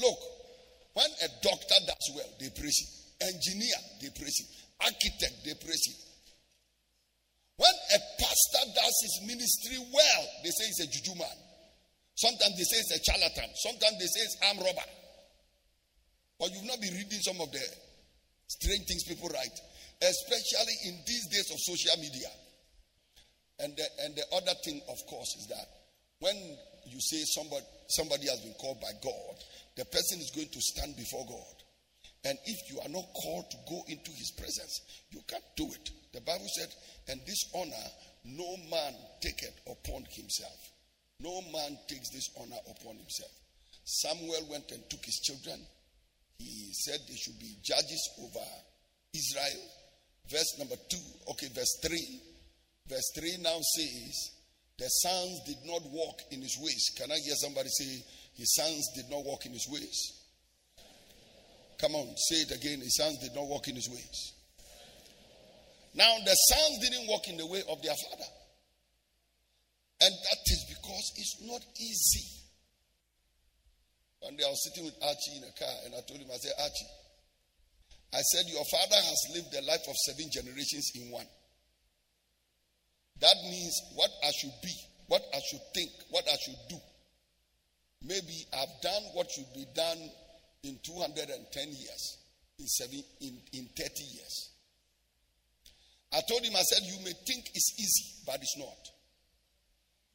Look, 0.01 0.17
when 0.98 1.05
a 1.05 1.29
doctor 1.46 1.77
does 1.86 2.05
well, 2.17 2.25
they 2.41 2.50
praise 2.58 2.74
him. 2.81 3.29
Engineer, 3.29 3.77
they 4.01 4.10
praise 4.17 4.34
him. 4.34 4.50
Architect, 4.81 5.46
they 5.46 5.53
praise 5.62 5.86
him. 5.93 5.98
When 7.62 7.70
a 7.70 8.00
pastor 8.17 8.65
does 8.74 8.96
his 9.05 9.15
ministry 9.29 9.77
well, 9.93 10.24
they 10.41 10.50
say 10.50 10.65
he's 10.74 10.81
a 10.81 10.89
juju 10.89 11.13
man. 11.22 11.38
Sometimes 12.17 12.58
they 12.58 12.65
say 12.65 12.81
it's 12.81 12.98
a 12.98 13.01
charlatan. 13.05 13.50
Sometimes 13.62 14.01
they 14.01 14.10
say 14.10 14.25
it's 14.25 14.38
arm 14.50 14.58
robber. 14.58 14.89
But 16.39 16.50
you've 16.50 16.65
not 16.65 16.81
been 16.81 16.98
reading 16.98 17.22
some 17.22 17.38
of 17.41 17.51
the 17.51 17.62
strange 18.48 18.89
things 18.89 19.03
people 19.05 19.29
write, 19.29 19.53
especially 20.01 20.75
in 20.89 21.00
these 21.05 21.27
days 21.27 21.51
of 21.51 21.58
social 21.60 21.96
media. 22.01 22.29
And 23.60 23.77
the, 23.77 23.86
and 24.03 24.15
the 24.15 24.25
other 24.36 24.58
thing, 24.65 24.81
of 24.89 24.98
course, 25.08 25.36
is 25.38 25.48
that 25.48 25.67
when 26.20 26.36
you 26.86 27.00
say 27.00 27.22
somebody, 27.25 27.65
somebody 27.89 28.27
has 28.27 28.39
been 28.41 28.53
called 28.60 28.81
by 28.81 28.91
God, 29.03 29.36
the 29.77 29.86
person 29.86 30.20
is 30.20 30.31
going 30.34 30.50
to 30.50 30.62
stand 30.62 30.98
before 30.98 31.25
God. 31.27 31.55
And 32.25 32.38
if 32.46 32.72
you 32.72 32.79
are 32.81 32.89
not 32.89 33.05
called 33.13 33.50
to 33.50 33.58
go 33.70 33.81
into 33.88 34.12
his 34.12 34.31
presence, 34.38 34.81
you 35.10 35.22
can't 35.27 35.43
do 35.55 35.65
it. 35.65 35.89
The 36.13 36.22
Bible 36.22 36.48
said, 36.58 36.70
and 37.10 37.22
this 37.25 37.50
honor 37.55 37.88
no 38.25 38.58
man 38.70 38.93
taketh 39.20 39.62
upon 39.65 40.05
himself. 40.10 40.72
No 41.20 41.41
man 41.53 41.77
takes 41.88 42.10
this 42.10 42.29
honor 42.39 42.62
upon 42.70 42.98
himself. 42.98 43.31
Samuel 43.84 44.48
went 44.50 44.72
and 44.72 44.88
took 44.89 45.03
his 45.03 45.20
children. 45.24 45.60
He 46.38 46.72
said 46.74 47.00
they 47.08 47.15
should 47.15 47.39
be 47.39 47.58
judges 47.63 48.10
over 48.22 48.46
Israel. 49.13 49.62
Verse 50.32 50.58
number 50.58 50.76
two, 50.90 50.98
okay, 51.32 51.48
verse 51.54 51.78
three. 51.84 52.22
Verse 52.88 53.12
three 53.16 53.36
now 53.42 53.58
says, 53.76 54.32
The 54.80 54.88
sons 54.88 55.42
did 55.46 55.58
not 55.66 55.82
walk 55.92 56.22
in 56.32 56.42
his 56.42 56.58
ways. 56.62 56.92
Can 56.98 57.12
I 57.12 57.16
hear 57.16 57.36
somebody 57.36 57.70
say, 57.70 58.04
His 58.36 58.56
sons 58.56 58.88
did 58.96 59.10
not 59.10 59.26
walk 59.26 59.46
in 59.46 59.52
his 59.52 59.68
ways? 59.70 60.22
Come 61.80 61.96
on, 61.96 62.16
say 62.16 62.44
it 62.44 62.52
again. 62.52 62.80
His 62.80 62.96
sons 62.96 63.18
did 63.18 63.36
not 63.36 63.48
walk 63.48 63.68
in 63.68 63.76
his 63.76 63.90
ways. 63.90 64.34
Now, 65.94 66.16
the 66.24 66.34
sons 66.34 66.78
didn't 66.80 67.08
walk 67.08 67.28
in 67.28 67.38
the 67.38 67.46
way 67.46 67.64
of 67.70 67.82
their 67.82 67.96
father. 68.10 68.30
And 70.02 70.14
that 70.14 70.42
is 70.46 70.66
because 70.70 71.12
it's 71.18 71.42
not 71.44 71.62
easy. 71.80 72.42
One 74.22 74.36
day 74.36 74.44
I 74.46 74.50
was 74.50 74.64
sitting 74.64 74.86
with 74.86 74.96
Archie 75.02 75.38
in 75.38 75.44
a 75.44 75.52
car 75.58 75.76
and 75.86 75.94
I 75.96 76.02
told 76.08 76.20
him, 76.22 76.30
I 76.32 76.38
said, 76.38 76.54
Archie, 76.58 76.88
I 78.13 78.22
said, 78.22 78.46
Your 78.48 78.65
father 78.65 78.96
has 78.96 79.20
lived 79.34 79.51
the 79.51 79.62
life 79.62 79.86
of 79.88 79.96
seven 80.06 80.30
generations 80.32 80.91
in 80.96 81.12
one. 81.12 81.27
That 83.20 83.36
means 83.44 83.80
what 83.96 84.10
I 84.24 84.32
should 84.32 84.53
be, 84.63 84.74
what 85.08 85.22
I 85.34 85.39
should 85.50 85.62
think, 85.74 85.91
what 86.10 86.25
I 86.27 86.36
should 86.44 86.58
do. 86.70 86.77
Maybe 88.03 88.46
I've 88.53 88.82
done 88.82 89.03
what 89.13 89.30
should 89.32 89.53
be 89.53 89.65
done 89.75 90.00
in 90.63 90.80
210 90.84 91.68
years, 91.68 92.18
in, 92.60 92.68
seven, 92.68 93.03
in, 93.22 93.38
in 93.53 93.70
30 93.77 94.03
years. 94.03 94.50
I 96.13 96.20
told 96.27 96.44
him, 96.44 96.56
I 96.56 96.62
said, 96.62 96.84
You 96.84 97.06
may 97.06 97.13
think 97.25 97.46
it's 97.53 97.80
easy, 97.80 98.25
but 98.25 98.36
it's 98.41 98.58
not 98.58 98.91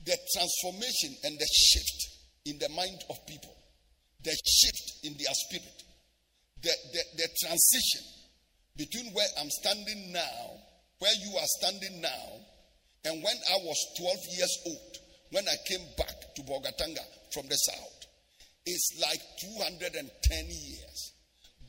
the 0.06 0.16
transformation 0.32 1.16
and 1.24 1.38
the 1.38 1.46
shift 1.46 2.08
in 2.46 2.58
the 2.58 2.68
mind 2.70 3.02
of 3.10 3.16
people, 3.26 3.54
the 4.22 4.30
shift 4.30 5.04
in 5.04 5.12
their 5.18 5.32
spirit, 5.32 5.82
the, 6.62 6.72
the, 6.92 7.02
the 7.16 7.28
transition 7.40 8.04
between 8.76 9.12
where 9.12 9.26
I'm 9.40 9.50
standing 9.50 10.12
now, 10.12 10.44
where 10.98 11.14
you 11.24 11.36
are 11.36 11.50
standing 11.60 12.00
now, 12.00 12.26
and 13.04 13.22
when 13.22 13.36
I 13.50 13.56
was 13.62 13.78
12 13.98 14.16
years 14.36 14.54
old, 14.66 14.96
when 15.30 15.46
I 15.48 15.56
came 15.68 15.86
back 15.96 16.34
to 16.34 16.42
Bolgatanga 16.42 17.04
from 17.32 17.48
the 17.48 17.56
south, 17.56 17.96
is 18.66 18.98
like 19.00 19.22
210 19.40 20.02
years. 20.46 21.12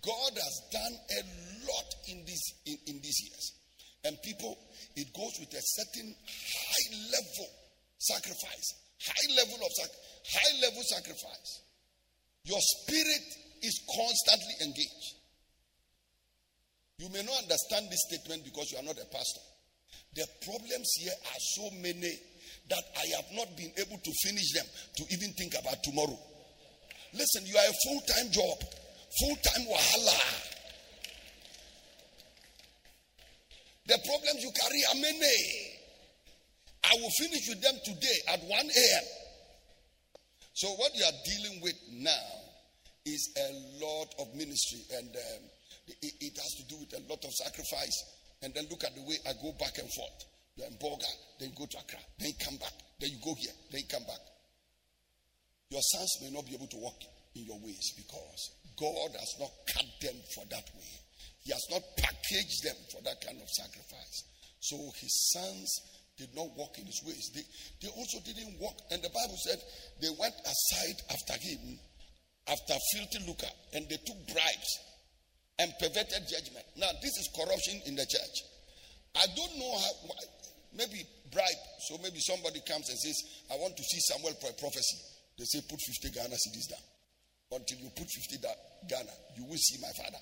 God 0.04 0.34
has 0.34 0.56
done 0.72 0.96
a 1.14 1.22
lot 1.68 1.90
in, 2.08 2.26
this, 2.26 2.42
in, 2.66 2.78
in 2.88 3.02
these 3.02 3.20
years. 3.22 3.54
And 4.06 4.18
people, 4.24 4.58
it 4.96 5.14
goes 5.14 5.34
with 5.40 5.54
a 5.54 5.62
certain 5.62 6.16
high 6.26 6.96
level 7.12 7.50
sacrifice, 8.00 8.68
high 9.04 9.36
level 9.36 9.58
of 9.58 9.72
high 10.32 10.62
level 10.62 10.82
sacrifice. 10.84 11.62
Your 12.46 12.60
spirit 12.62 13.47
is 13.64 13.82
constantly 13.88 14.56
engaged. 14.68 15.18
You 17.00 17.10
may 17.10 17.22
not 17.22 17.44
understand 17.44 17.88
this 17.90 18.02
statement 18.10 18.44
because 18.44 18.72
you 18.72 18.80
are 18.80 18.84
not 18.84 18.98
a 18.98 19.06
pastor. 19.06 19.46
The 20.16 20.26
problems 20.46 20.90
here 20.98 21.14
are 21.14 21.42
so 21.54 21.70
many 21.78 22.14
that 22.70 22.84
I 22.98 23.06
have 23.16 23.30
not 23.34 23.56
been 23.56 23.72
able 23.78 23.98
to 24.02 24.12
finish 24.26 24.52
them 24.54 24.66
to 24.98 25.04
even 25.14 25.32
think 25.34 25.54
about 25.54 25.78
tomorrow. 25.84 26.18
Listen, 27.14 27.46
you 27.46 27.56
are 27.56 27.70
a 27.70 27.78
full 27.86 28.02
time 28.16 28.32
job, 28.32 28.58
full 29.20 29.36
time 29.46 29.66
wahala. 29.70 30.20
The 33.86 34.00
problems 34.04 34.44
you 34.44 34.52
carry 34.60 34.82
are 34.92 35.02
many. 35.02 35.38
I 36.84 36.94
will 37.00 37.12
finish 37.20 37.48
with 37.48 37.62
them 37.62 37.76
today 37.86 38.18
at 38.34 38.40
1 38.42 38.50
a.m. 38.52 39.04
So, 40.54 40.68
what 40.70 40.96
you 40.96 41.06
are 41.06 41.18
dealing 41.26 41.62
with 41.62 41.76
now 41.94 42.37
is 43.08 43.32
a 43.40 43.50
lot 43.80 44.12
of 44.20 44.36
ministry, 44.36 44.84
and 45.00 45.08
um, 45.08 45.44
it, 45.88 46.14
it, 46.20 46.36
has 46.36 46.54
to 46.60 46.66
do 46.68 46.76
with 46.84 46.92
a 46.92 47.02
lot 47.08 47.24
of 47.24 47.32
sacrifice. 47.32 47.98
And 48.44 48.54
then 48.54 48.68
look 48.70 48.84
at 48.84 48.94
the 48.94 49.02
way 49.02 49.16
I 49.26 49.34
go 49.42 49.56
back 49.58 49.80
and 49.80 49.88
forth. 49.88 50.20
You're 50.60 50.68
in 50.68 50.78
Bolga, 50.78 51.08
then 51.40 51.50
you 51.50 51.56
go 51.56 51.66
to 51.66 51.78
Accra, 51.80 52.00
then 52.20 52.30
you 52.30 52.40
come 52.44 52.58
back, 52.58 52.74
then 53.00 53.10
you 53.10 53.20
go 53.24 53.34
here, 53.40 53.56
then 53.72 53.82
you 53.82 53.90
come 53.90 54.04
back. 54.04 54.22
Your 55.70 55.82
sons 55.82 56.12
may 56.22 56.32
not 56.32 56.46
be 56.46 56.56
able 56.56 56.68
to 56.68 56.78
walk 56.78 57.00
in 57.36 57.46
your 57.46 57.60
ways 57.60 57.94
because 57.96 58.42
God 58.76 59.12
has 59.16 59.32
not 59.40 59.52
cut 59.74 59.90
them 60.02 60.16
for 60.36 60.46
that 60.52 60.68
way. 60.76 60.94
He 61.44 61.52
has 61.52 61.66
not 61.72 61.84
packaged 61.98 62.64
them 62.64 62.78
for 62.92 63.02
that 63.04 63.24
kind 63.24 63.40
of 63.40 63.50
sacrifice. 63.50 64.18
So 64.60 64.76
his 65.00 65.14
sons 65.32 65.70
did 66.18 66.34
not 66.36 66.50
walk 66.58 66.78
in 66.78 66.86
his 66.86 67.02
ways. 67.06 67.30
They, 67.34 67.46
they 67.82 67.94
also 67.94 68.18
didn't 68.26 68.60
walk. 68.60 68.82
And 68.92 69.02
the 69.02 69.14
Bible 69.14 69.38
said 69.46 69.60
they 70.02 70.10
went 70.20 70.34
aside 70.42 70.98
after 71.14 71.38
him, 71.40 71.80
after 72.50 72.74
filthy 72.94 73.20
lucre, 73.28 73.52
and 73.74 73.88
they 73.90 73.98
took 73.98 74.20
bribes 74.28 74.72
and 75.60 75.74
perverted 75.80 76.24
judgment. 76.30 76.66
Now, 76.78 76.90
this 77.02 77.12
is 77.18 77.30
corruption 77.36 77.82
in 77.86 77.96
the 77.96 78.06
church. 78.06 78.38
I 79.16 79.26
don't 79.36 79.54
know 79.58 79.74
how, 79.78 79.92
maybe 80.76 81.04
bribe. 81.32 81.64
So 81.90 81.98
maybe 82.04 82.20
somebody 82.20 82.62
comes 82.68 82.90
and 82.90 82.98
says, 82.98 83.18
I 83.52 83.56
want 83.58 83.76
to 83.76 83.84
see 83.84 84.00
Samuel 84.14 84.38
for 84.40 84.50
a 84.50 84.58
prophecy. 84.62 84.98
They 85.38 85.46
say, 85.46 85.62
put 85.68 85.82
50 85.82 86.10
Ghana 86.14 86.36
cedis 86.36 86.70
down. 86.70 86.86
Until 87.52 87.80
you 87.80 87.90
put 87.96 88.10
50 88.10 88.38
Ghana, 88.90 89.14
you 89.38 89.46
will 89.46 89.58
see 89.58 89.82
my 89.82 89.92
father. 89.98 90.22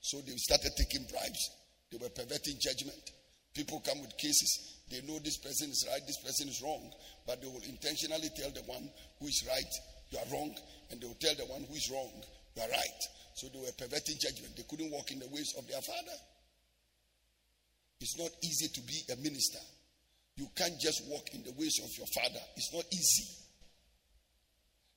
So 0.00 0.20
they 0.20 0.34
started 0.36 0.72
taking 0.76 1.06
bribes. 1.08 1.42
They 1.90 1.98
were 1.98 2.10
perverting 2.10 2.58
judgment. 2.60 3.12
People 3.54 3.80
come 3.80 4.00
with 4.00 4.16
cases. 4.18 4.78
They 4.90 5.00
know 5.02 5.18
this 5.18 5.36
person 5.36 5.68
is 5.68 5.86
right, 5.90 6.00
this 6.06 6.20
person 6.24 6.48
is 6.48 6.62
wrong, 6.62 6.90
but 7.26 7.42
they 7.42 7.48
will 7.48 7.64
intentionally 7.68 8.30
tell 8.36 8.50
the 8.50 8.62
one 8.64 8.88
who 9.20 9.26
is 9.26 9.44
right, 9.46 9.72
you 10.10 10.18
are 10.18 10.28
wrong, 10.32 10.54
and 10.90 11.00
they 11.00 11.06
will 11.06 11.20
tell 11.20 11.34
the 11.34 11.46
one 11.46 11.64
who 11.64 11.74
is 11.74 11.90
wrong, 11.90 12.10
you 12.56 12.62
are 12.62 12.68
right. 12.68 13.00
So 13.34 13.48
they 13.48 13.60
were 13.60 13.74
perverting 13.76 14.16
judgment. 14.18 14.56
They 14.56 14.64
couldn't 14.68 14.90
walk 14.90 15.10
in 15.10 15.20
the 15.20 15.28
ways 15.28 15.54
of 15.58 15.66
their 15.68 15.80
father. 15.80 16.18
It's 18.00 18.18
not 18.18 18.30
easy 18.42 18.68
to 18.68 18.80
be 18.82 18.98
a 19.12 19.16
minister. 19.16 19.58
You 20.36 20.48
can't 20.56 20.78
just 20.80 21.02
walk 21.08 21.34
in 21.34 21.42
the 21.42 21.52
ways 21.58 21.78
of 21.82 21.90
your 21.98 22.06
father. 22.14 22.40
It's 22.56 22.72
not 22.72 22.84
easy. 22.92 23.26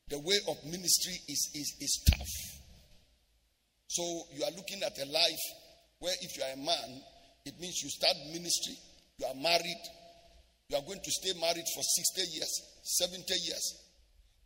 The 0.10 0.20
way 0.20 0.38
of 0.50 0.58
ministry 0.66 1.18
is, 1.28 1.50
is, 1.56 1.70
is 1.82 2.04
tough. 2.10 2.62
So 3.88 4.04
you 4.34 4.44
are 4.44 4.52
looking 4.56 4.84
at 4.84 4.98
a 5.00 5.06
life 5.06 5.44
where 6.00 6.14
if 6.22 6.38
you 6.38 6.44
are 6.44 6.54
a 6.54 6.58
man, 6.58 7.02
it 7.46 7.60
means 7.60 7.82
you 7.82 7.90
start 7.90 8.16
ministry, 8.32 8.76
you 9.18 9.26
are 9.26 9.36
married, 9.36 9.82
you 10.70 10.78
are 10.78 10.84
going 10.84 11.02
to 11.04 11.12
stay 11.12 11.34
married 11.40 11.66
for 11.76 11.84
60 11.84 12.22
years, 12.38 12.62
70 12.84 13.24
years. 13.46 13.82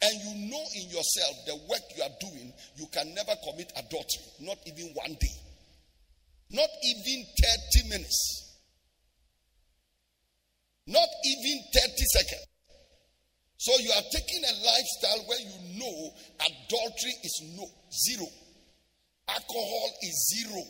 And 0.02 0.14
you 0.22 0.50
know 0.52 0.64
in 0.76 0.90
yourself 0.90 1.36
the 1.46 1.56
work 1.70 1.82
you 1.96 2.04
are 2.04 2.16
doing, 2.20 2.54
you 2.76 2.86
can 2.92 3.14
never 3.16 3.32
commit 3.50 3.72
adultery, 3.78 4.24
not 4.42 4.58
even 4.66 4.92
one 4.94 5.16
day, 5.20 5.36
not 6.52 6.70
even 6.84 7.26
30 7.82 7.90
minutes, 7.90 8.58
not 10.88 11.08
even 11.26 11.64
30 11.74 11.90
seconds. 12.14 12.46
So 13.58 13.72
you 13.80 13.90
are 13.92 14.04
taking 14.12 14.44
a 14.44 14.54
lifestyle 14.68 15.26
where 15.28 15.40
you 15.40 15.80
know 15.80 16.14
adultery 16.44 17.16
is 17.24 17.42
no 17.58 17.66
zero, 17.90 18.28
alcohol 19.30 19.90
is 20.04 20.36
zero. 20.36 20.62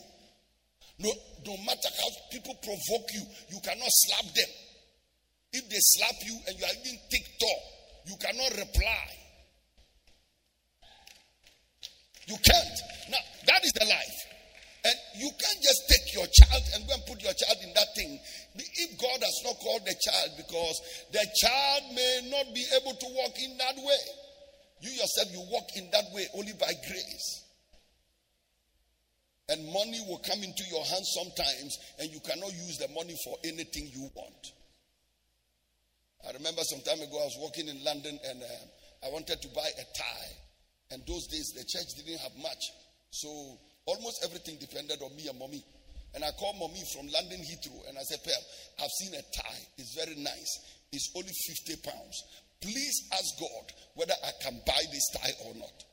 No, 0.98 1.12
no 1.44 1.56
matter 1.66 1.88
how 1.92 2.08
people 2.32 2.54
provoke 2.62 3.08
you, 3.12 3.22
you 3.50 3.60
cannot 3.62 3.90
slap 3.90 4.34
them. 4.34 4.48
If 5.52 5.68
they 5.68 5.76
slap 5.78 6.14
you 6.24 6.38
and 6.46 6.58
you 6.58 6.64
are 6.64 6.76
even 6.86 6.98
TikTok, 7.10 7.75
you 8.06 8.16
cannot 8.16 8.50
reply. 8.56 9.04
You 12.26 12.36
can't. 12.42 12.76
Now, 13.10 13.22
that 13.46 13.64
is 13.64 13.72
the 13.72 13.84
life. 13.86 14.18
And 14.86 14.94
you 15.18 15.30
can't 15.30 15.62
just 15.62 15.82
take 15.90 16.14
your 16.14 16.26
child 16.30 16.62
and 16.74 16.86
go 16.86 16.94
and 16.94 17.02
put 17.06 17.22
your 17.22 17.34
child 17.34 17.58
in 17.62 17.74
that 17.74 17.90
thing. 17.94 18.18
If 18.54 18.98
God 18.98 19.18
has 19.18 19.36
not 19.44 19.58
called 19.58 19.82
the 19.82 19.94
child, 19.98 20.30
because 20.36 20.76
the 21.10 21.26
child 21.42 21.82
may 21.94 22.30
not 22.30 22.54
be 22.54 22.64
able 22.78 22.94
to 22.94 23.06
walk 23.14 23.34
in 23.42 23.58
that 23.58 23.76
way. 23.76 24.04
You 24.80 24.90
yourself, 24.90 25.32
you 25.32 25.42
walk 25.50 25.66
in 25.74 25.90
that 25.90 26.04
way 26.14 26.26
only 26.34 26.52
by 26.52 26.70
grace. 26.86 27.42
And 29.48 29.64
money 29.72 30.00
will 30.06 30.20
come 30.26 30.42
into 30.42 30.64
your 30.70 30.84
hands 30.84 31.10
sometimes, 31.14 31.78
and 31.98 32.10
you 32.10 32.20
cannot 32.20 32.52
use 32.52 32.78
the 32.78 32.88
money 32.94 33.14
for 33.24 33.36
anything 33.44 33.90
you 33.92 34.10
want. 34.14 34.52
I 36.24 36.32
remember 36.32 36.62
some 36.62 36.80
time 36.80 37.02
ago 37.02 37.18
I 37.18 37.28
was 37.28 37.38
walking 37.38 37.68
in 37.68 37.82
London 37.84 38.18
and 38.28 38.42
uh, 38.42 39.06
I 39.06 39.10
wanted 39.12 39.42
to 39.42 39.48
buy 39.54 39.68
a 39.68 39.86
tie. 39.96 40.32
And 40.90 41.02
those 41.06 41.26
days 41.26 41.52
the 41.54 41.64
church 41.66 41.90
didn't 41.98 42.20
have 42.20 42.36
much. 42.40 42.62
So 43.10 43.28
almost 43.86 44.24
everything 44.24 44.56
depended 44.58 45.02
on 45.02 45.14
me 45.16 45.28
and 45.28 45.38
mommy. 45.38 45.64
And 46.14 46.24
I 46.24 46.30
called 46.38 46.56
mommy 46.58 46.82
from 46.94 47.06
London 47.12 47.40
Heathrow 47.44 47.88
and 47.88 47.98
I 47.98 48.02
said, 48.02 48.24
Pearl, 48.24 48.42
I've 48.80 48.96
seen 49.02 49.12
a 49.14 49.22
tie. 49.36 49.62
It's 49.76 49.94
very 49.94 50.16
nice. 50.16 50.52
It's 50.92 51.12
only 51.14 51.32
50 51.32 51.90
pounds. 51.90 52.16
Please 52.60 53.08
ask 53.12 53.38
God 53.38 53.66
whether 53.94 54.14
I 54.24 54.30
can 54.40 54.60
buy 54.66 54.80
this 54.90 55.06
tie 55.12 55.34
or 55.46 55.54
not. 55.54 55.84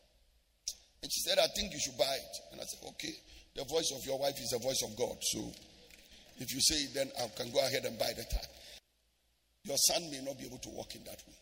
And 1.01 1.11
she 1.11 1.21
said, 1.27 1.37
I 1.37 1.47
think 1.55 1.73
you 1.73 1.79
should 1.79 1.97
buy 1.97 2.15
it. 2.15 2.35
And 2.51 2.61
I 2.61 2.63
said, 2.63 2.87
okay. 2.95 3.13
The 3.55 3.65
voice 3.65 3.91
of 3.93 4.05
your 4.05 4.17
wife 4.17 4.39
is 4.39 4.49
the 4.49 4.59
voice 4.59 4.81
of 4.81 4.97
God. 4.97 5.17
So 5.21 5.51
if 6.39 6.53
you 6.53 6.61
say 6.61 6.75
it, 6.87 6.93
then 6.95 7.11
I 7.19 7.27
can 7.37 7.51
go 7.51 7.59
ahead 7.59 7.85
and 7.85 7.99
buy 7.99 8.11
the 8.15 8.23
tie. 8.23 8.49
Your 9.63 9.77
son 9.77 10.11
may 10.11 10.19
not 10.21 10.37
be 10.37 10.45
able 10.45 10.59
to 10.59 10.69
walk 10.69 10.95
in 10.95 11.03
that 11.05 11.21
way. 11.27 11.35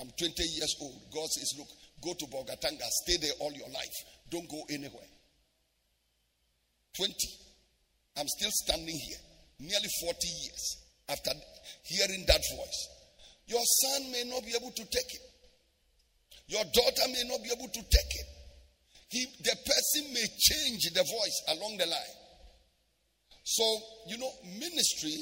I'm 0.00 0.10
20 0.18 0.42
years 0.42 0.76
old. 0.80 1.00
God 1.12 1.28
says, 1.30 1.54
look, 1.58 1.68
go 2.02 2.14
to 2.14 2.26
Bolgatanga, 2.26 2.86
stay 3.06 3.16
there 3.20 3.32
all 3.40 3.52
your 3.52 3.68
life. 3.68 3.96
Don't 4.30 4.48
go 4.48 4.62
anywhere. 4.70 5.10
20. 6.96 7.12
I'm 8.16 8.28
still 8.28 8.50
standing 8.52 8.94
here, 8.94 9.18
nearly 9.60 9.88
40 10.02 10.16
years 10.42 10.84
after 11.08 11.30
hearing 11.84 12.24
that 12.26 12.40
voice. 12.56 12.88
Your 13.46 13.62
son 13.62 14.12
may 14.12 14.24
not 14.24 14.44
be 14.44 14.54
able 14.54 14.70
to 14.70 14.84
take 14.84 15.10
it. 15.14 15.24
Your 16.46 16.64
daughter 16.64 17.08
may 17.08 17.24
not 17.28 17.42
be 17.42 17.50
able 17.50 17.68
to 17.68 17.82
take 17.82 18.12
it. 18.14 18.26
He, 19.08 19.26
the 19.42 19.56
person 19.56 20.12
may 20.12 20.26
change 20.38 20.90
the 20.92 21.02
voice 21.02 21.42
along 21.56 21.76
the 21.78 21.86
line. 21.86 22.16
So, 23.44 23.64
you 24.08 24.18
know, 24.18 24.30
ministry 24.58 25.16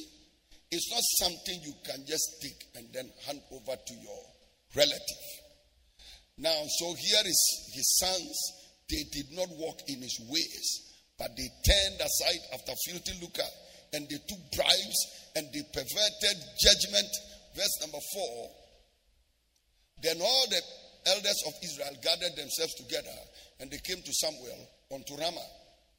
is 0.72 0.88
not 0.90 1.04
something 1.20 1.60
you 1.62 1.74
can 1.84 2.00
just 2.08 2.40
take 2.40 2.64
and 2.76 2.88
then 2.92 3.04
hand 3.26 3.40
over 3.52 3.76
to 3.76 3.94
your 3.94 4.22
relative. 4.74 5.24
Now, 6.38 6.56
so 6.80 6.86
here 6.96 7.24
is 7.24 7.40
his 7.76 7.98
sons. 8.00 8.36
They 8.88 9.04
did 9.12 9.36
not 9.36 9.48
walk 9.60 9.80
in 9.86 10.00
his 10.00 10.18
ways, 10.28 10.96
but 11.18 11.28
they 11.36 11.48
turned 11.68 12.00
aside 12.00 12.42
after 12.54 12.72
filthy 12.88 13.20
lucre 13.20 13.52
and 13.92 14.08
they 14.08 14.16
took 14.16 14.40
bribes 14.56 15.00
and 15.36 15.46
they 15.52 15.62
perverted 15.72 16.36
judgment. 16.56 17.10
Verse 17.54 17.76
number 17.82 18.00
four. 18.14 18.50
Then 20.02 20.16
all 20.20 20.46
the 20.48 20.60
elders 21.12 21.42
of 21.46 21.52
Israel 21.62 21.94
gathered 22.02 22.34
themselves 22.36 22.74
together 22.74 23.16
and 23.60 23.70
they 23.70 23.78
came 23.84 24.02
to 24.02 24.12
Samuel 24.12 24.68
unto 24.92 25.14
Ramah. 25.20 25.50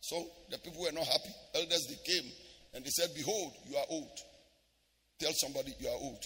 So 0.02 0.18
the 0.50 0.58
people 0.58 0.82
were 0.82 0.92
not 0.92 1.06
happy. 1.06 1.34
Elders 1.56 1.86
they 1.88 2.12
came 2.12 2.30
and 2.74 2.84
they 2.84 2.90
said, 2.90 3.10
Behold, 3.16 3.54
you 3.70 3.78
are 3.78 3.86
old. 3.90 4.18
Tell 5.24 5.32
somebody 5.40 5.72
you 5.80 5.88
are 5.88 5.96
old. 6.04 6.20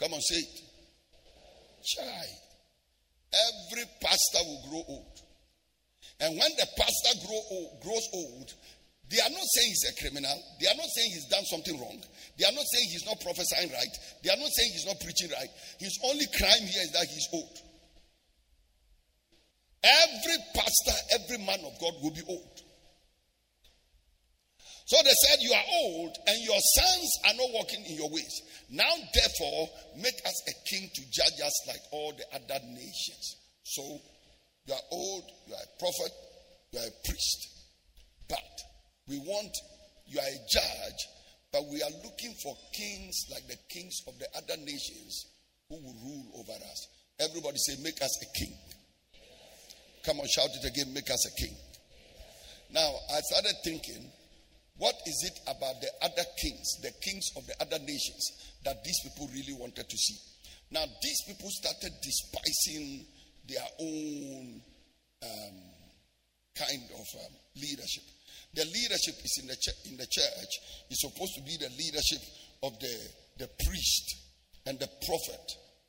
Come 0.00 0.14
on, 0.14 0.20
say 0.22 0.40
it. 0.40 0.56
Child. 1.84 2.40
Every 3.28 3.84
pastor 4.00 4.40
will 4.40 4.62
grow 4.70 4.82
old. 4.88 5.20
And 6.20 6.32
when 6.32 6.48
the 6.56 6.64
pastor 6.80 7.12
grow 7.28 7.40
old, 7.52 7.82
grows 7.84 8.08
old, 8.14 8.48
they 9.10 9.20
are 9.20 9.28
not 9.28 9.44
saying 9.52 9.68
he's 9.68 9.84
a 9.92 10.00
criminal. 10.00 10.32
They 10.62 10.66
are 10.66 10.80
not 10.80 10.88
saying 10.96 11.10
he's 11.12 11.28
done 11.28 11.44
something 11.44 11.76
wrong. 11.78 12.00
They 12.38 12.46
are 12.48 12.56
not 12.56 12.64
saying 12.72 12.88
he's 12.88 13.04
not 13.04 13.20
prophesying 13.20 13.68
right. 13.68 13.94
They 14.24 14.30
are 14.32 14.40
not 14.40 14.48
saying 14.48 14.70
he's 14.72 14.88
not 14.88 14.96
preaching 15.04 15.28
right. 15.36 15.52
His 15.76 15.92
only 16.08 16.24
crime 16.40 16.64
here 16.64 16.84
is 16.88 16.92
that 16.96 17.04
he's 17.04 17.28
old. 17.36 17.58
Every 19.84 20.38
pastor, 20.56 20.96
every 21.20 21.44
man 21.44 21.60
of 21.68 21.76
God 21.76 22.00
will 22.00 22.16
be 22.16 22.24
old. 22.32 22.63
So 24.86 24.96
they 25.02 25.14
said, 25.26 25.38
You 25.40 25.52
are 25.52 25.64
old, 25.84 26.16
and 26.26 26.36
your 26.44 26.60
sons 26.60 27.10
are 27.26 27.34
not 27.34 27.48
walking 27.52 27.84
in 27.86 27.96
your 27.96 28.10
ways. 28.10 28.42
Now, 28.70 28.92
therefore, 29.14 29.68
make 29.96 30.20
us 30.26 30.36
a 30.48 30.54
king 30.68 30.90
to 30.94 31.02
judge 31.10 31.40
us 31.44 31.68
like 31.68 31.80
all 31.92 32.12
the 32.12 32.24
other 32.34 32.60
nations. 32.66 33.36
So, 33.62 33.82
you 34.66 34.74
are 34.74 34.86
old, 34.92 35.24
you 35.46 35.54
are 35.54 35.64
a 35.64 35.78
prophet, 35.78 36.12
you 36.72 36.78
are 36.80 36.88
a 36.88 37.08
priest. 37.08 37.48
But 38.28 38.54
we 39.08 39.18
want, 39.18 39.52
you 40.06 40.20
are 40.20 40.28
a 40.28 40.40
judge, 40.52 41.00
but 41.52 41.62
we 41.72 41.82
are 41.82 41.94
looking 42.04 42.34
for 42.42 42.54
kings 42.74 43.24
like 43.30 43.46
the 43.48 43.56
kings 43.70 44.00
of 44.06 44.18
the 44.18 44.28
other 44.36 44.60
nations 44.60 45.26
who 45.68 45.76
will 45.76 45.96
rule 46.04 46.26
over 46.40 46.52
us. 46.52 46.88
Everybody 47.20 47.56
say, 47.56 47.76
Make 47.82 48.02
us 48.02 48.12
a 48.22 48.38
king. 48.38 48.54
Come 50.04 50.20
on, 50.20 50.26
shout 50.28 50.50
it 50.62 50.68
again, 50.68 50.92
make 50.92 51.10
us 51.10 51.24
a 51.26 51.40
king. 51.40 51.56
Now, 52.70 52.92
I 53.14 53.20
started 53.20 53.54
thinking, 53.64 54.10
what 54.76 54.94
is 55.06 55.30
it 55.30 55.40
about 55.44 55.80
the 55.80 55.90
other 56.02 56.26
kings, 56.42 56.80
the 56.82 56.90
kings 57.02 57.30
of 57.36 57.46
the 57.46 57.54
other 57.60 57.78
nations, 57.78 58.54
that 58.64 58.82
these 58.84 59.00
people 59.04 59.28
really 59.32 59.54
wanted 59.54 59.88
to 59.88 59.96
see? 59.96 60.18
Now, 60.70 60.84
these 61.02 61.22
people 61.26 61.48
started 61.50 61.92
despising 62.02 63.06
their 63.46 63.66
own 63.80 64.60
um, 65.22 65.56
kind 66.58 66.82
of 66.90 67.06
um, 67.20 67.34
leadership. 67.56 68.02
The 68.54 68.64
leadership 68.64 69.14
is 69.22 69.38
in 69.42 69.46
the, 69.48 69.56
ch- 69.56 69.90
in 69.90 69.96
the 69.96 70.06
church, 70.10 70.52
is 70.90 71.00
supposed 71.00 71.34
to 71.36 71.42
be 71.42 71.56
the 71.58 71.70
leadership 71.78 72.22
of 72.62 72.78
the, 72.80 72.96
the 73.38 73.50
priest 73.66 74.16
and 74.66 74.78
the 74.78 74.88
prophet 75.06 75.46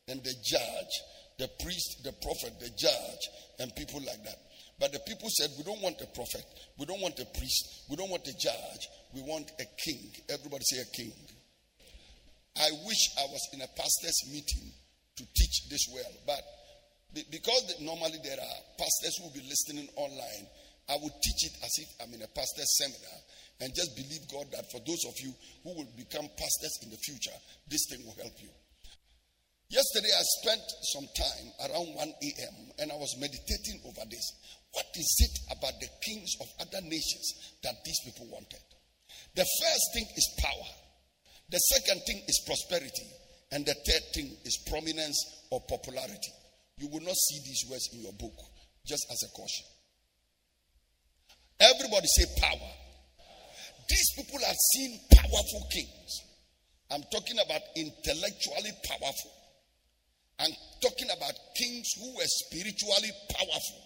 and 0.07 0.23
the 0.23 0.33
judge. 0.43 0.93
The 1.37 1.49
priest, 1.59 1.99
the 2.05 2.13
prophet, 2.13 2.59
the 2.61 2.69
judge, 2.77 3.23
and 3.59 3.75
people 3.75 3.99
like 3.99 4.23
that. 4.23 4.39
But 4.79 4.91
the 4.91 4.99
people 5.07 5.29
said, 5.29 5.49
We 5.57 5.63
don't 5.63 5.81
want 5.81 6.01
a 6.01 6.07
prophet, 6.07 6.43
we 6.77 6.85
don't 6.85 7.01
want 7.01 7.19
a 7.19 7.25
priest, 7.37 7.85
we 7.89 7.95
don't 7.95 8.09
want 8.09 8.27
a 8.27 8.33
judge, 8.37 8.83
we 9.13 9.21
want 9.21 9.51
a 9.59 9.65
king. 9.79 10.11
Everybody 10.29 10.63
say 10.63 10.81
a 10.81 10.89
king. 10.95 11.13
I 12.57 12.69
wish 12.87 13.03
I 13.19 13.25
was 13.31 13.43
in 13.53 13.61
a 13.61 13.67
pastor's 13.67 14.31
meeting 14.31 14.71
to 15.17 15.23
teach 15.35 15.69
this 15.69 15.87
well, 15.93 16.11
but 16.25 16.41
because 17.31 17.75
normally 17.79 18.19
there 18.23 18.39
are 18.39 18.57
pastors 18.77 19.17
who 19.17 19.23
will 19.25 19.35
be 19.35 19.47
listening 19.47 19.87
online, 19.95 20.47
I 20.89 20.97
would 21.01 21.13
teach 21.23 21.51
it 21.51 21.55
as 21.63 21.71
if 21.79 21.89
I'm 22.01 22.13
in 22.13 22.21
a 22.21 22.27
pastor's 22.27 22.77
seminar 22.77 23.19
and 23.61 23.73
just 23.73 23.95
believe 23.95 24.27
God 24.31 24.51
that 24.51 24.69
for 24.71 24.79
those 24.85 25.03
of 25.07 25.15
you 25.23 25.33
who 25.63 25.75
will 25.75 25.87
become 25.95 26.27
pastors 26.37 26.79
in 26.83 26.89
the 26.91 26.97
future, 26.97 27.35
this 27.69 27.87
thing 27.89 28.05
will 28.05 28.15
help 28.21 28.35
you. 28.39 28.49
Yesterday, 29.69 30.13
I 30.13 30.23
spent 30.41 30.61
some 30.93 31.07
time 31.17 31.47
around 31.69 31.95
1 31.95 32.07
a.m. 32.07 32.55
and 32.79 32.91
I 32.91 32.95
was 32.95 33.17
meditating 33.19 33.81
over 33.85 34.05
this. 34.09 34.25
What 34.71 34.85
is 34.93 35.09
it 35.25 35.57
about 35.57 35.73
the 35.79 35.89
kings 36.05 36.31
of 36.41 36.47
other 36.61 36.81
nations 36.85 37.55
that 37.63 37.73
these 37.83 37.99
people 38.05 38.27
wanted? 38.29 38.61
The 39.35 39.43
first 39.43 39.85
thing 39.93 40.05
is 40.15 40.35
power, 40.39 40.69
the 41.49 41.57
second 41.57 42.01
thing 42.05 42.21
is 42.27 42.43
prosperity, 42.45 43.07
and 43.51 43.65
the 43.65 43.73
third 43.73 44.03
thing 44.13 44.37
is 44.45 44.63
prominence 44.69 45.17
or 45.49 45.61
popularity. 45.67 46.33
You 46.77 46.87
will 46.89 47.01
not 47.01 47.15
see 47.15 47.39
these 47.45 47.65
words 47.69 47.89
in 47.93 48.01
your 48.01 48.13
book, 48.13 48.35
just 48.85 49.05
as 49.11 49.23
a 49.23 49.31
caution. 49.35 49.65
Everybody 51.59 52.07
say 52.07 52.25
power. 52.39 52.69
These 53.89 54.11
people 54.17 54.39
have 54.45 54.55
seen 54.73 54.99
powerful 55.11 55.67
kings. 55.71 56.21
I'm 56.91 57.03
talking 57.11 57.37
about 57.43 57.61
intellectually 57.75 58.71
powerful. 58.85 59.31
I'm 60.39 60.51
talking 60.81 61.09
about 61.15 61.33
kings 61.55 61.91
who 61.99 62.15
were 62.15 62.27
spiritually 62.27 63.11
powerful. 63.29 63.85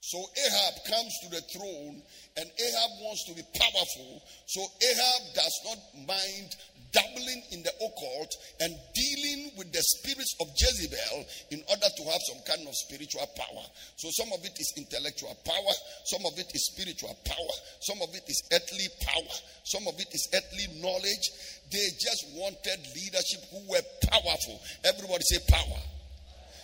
So 0.00 0.18
Ahab 0.18 0.74
comes 0.88 1.12
to 1.22 1.30
the 1.30 1.42
throne 1.52 2.02
and 2.36 2.46
Ahab 2.58 2.90
wants 3.02 3.24
to 3.26 3.34
be 3.34 3.42
powerful. 3.54 4.22
So 4.46 4.62
Ahab 4.62 5.34
does 5.34 5.60
not 5.66 5.78
mind 6.08 6.56
dabbling 6.92 7.42
in 7.52 7.62
the 7.62 7.72
occult 7.78 8.32
and 8.60 8.74
dealing 8.94 9.50
with 9.56 9.72
the 9.72 9.82
spirits 9.82 10.34
of 10.40 10.48
Jezebel 10.56 11.26
in 11.50 11.62
order 11.70 11.86
to 11.86 12.02
have 12.10 12.22
some 12.26 12.42
kind 12.46 12.66
of 12.66 12.74
spiritual 12.74 13.26
power. 13.36 13.64
So 13.96 14.08
some 14.12 14.32
of 14.32 14.44
it 14.44 14.54
is 14.58 14.72
intellectual 14.76 15.36
power, 15.44 15.74
some 16.04 16.26
of 16.26 16.38
it 16.38 16.50
is 16.54 16.70
spiritual 16.74 17.16
power, 17.24 17.54
some 17.80 18.02
of 18.02 18.14
it 18.14 18.24
is 18.28 18.42
earthly 18.52 18.88
power, 19.02 19.34
some 19.64 19.86
of 19.86 19.94
it 19.98 20.10
is 20.12 20.28
earthly 20.34 20.66
knowledge. 20.80 21.26
They 21.70 21.86
just 21.98 22.26
wanted 22.34 22.78
leadership 22.94 23.40
who 23.50 23.62
were 23.70 23.86
powerful. 24.10 24.60
Everybody 24.84 25.22
say 25.26 25.38
power. 25.48 25.80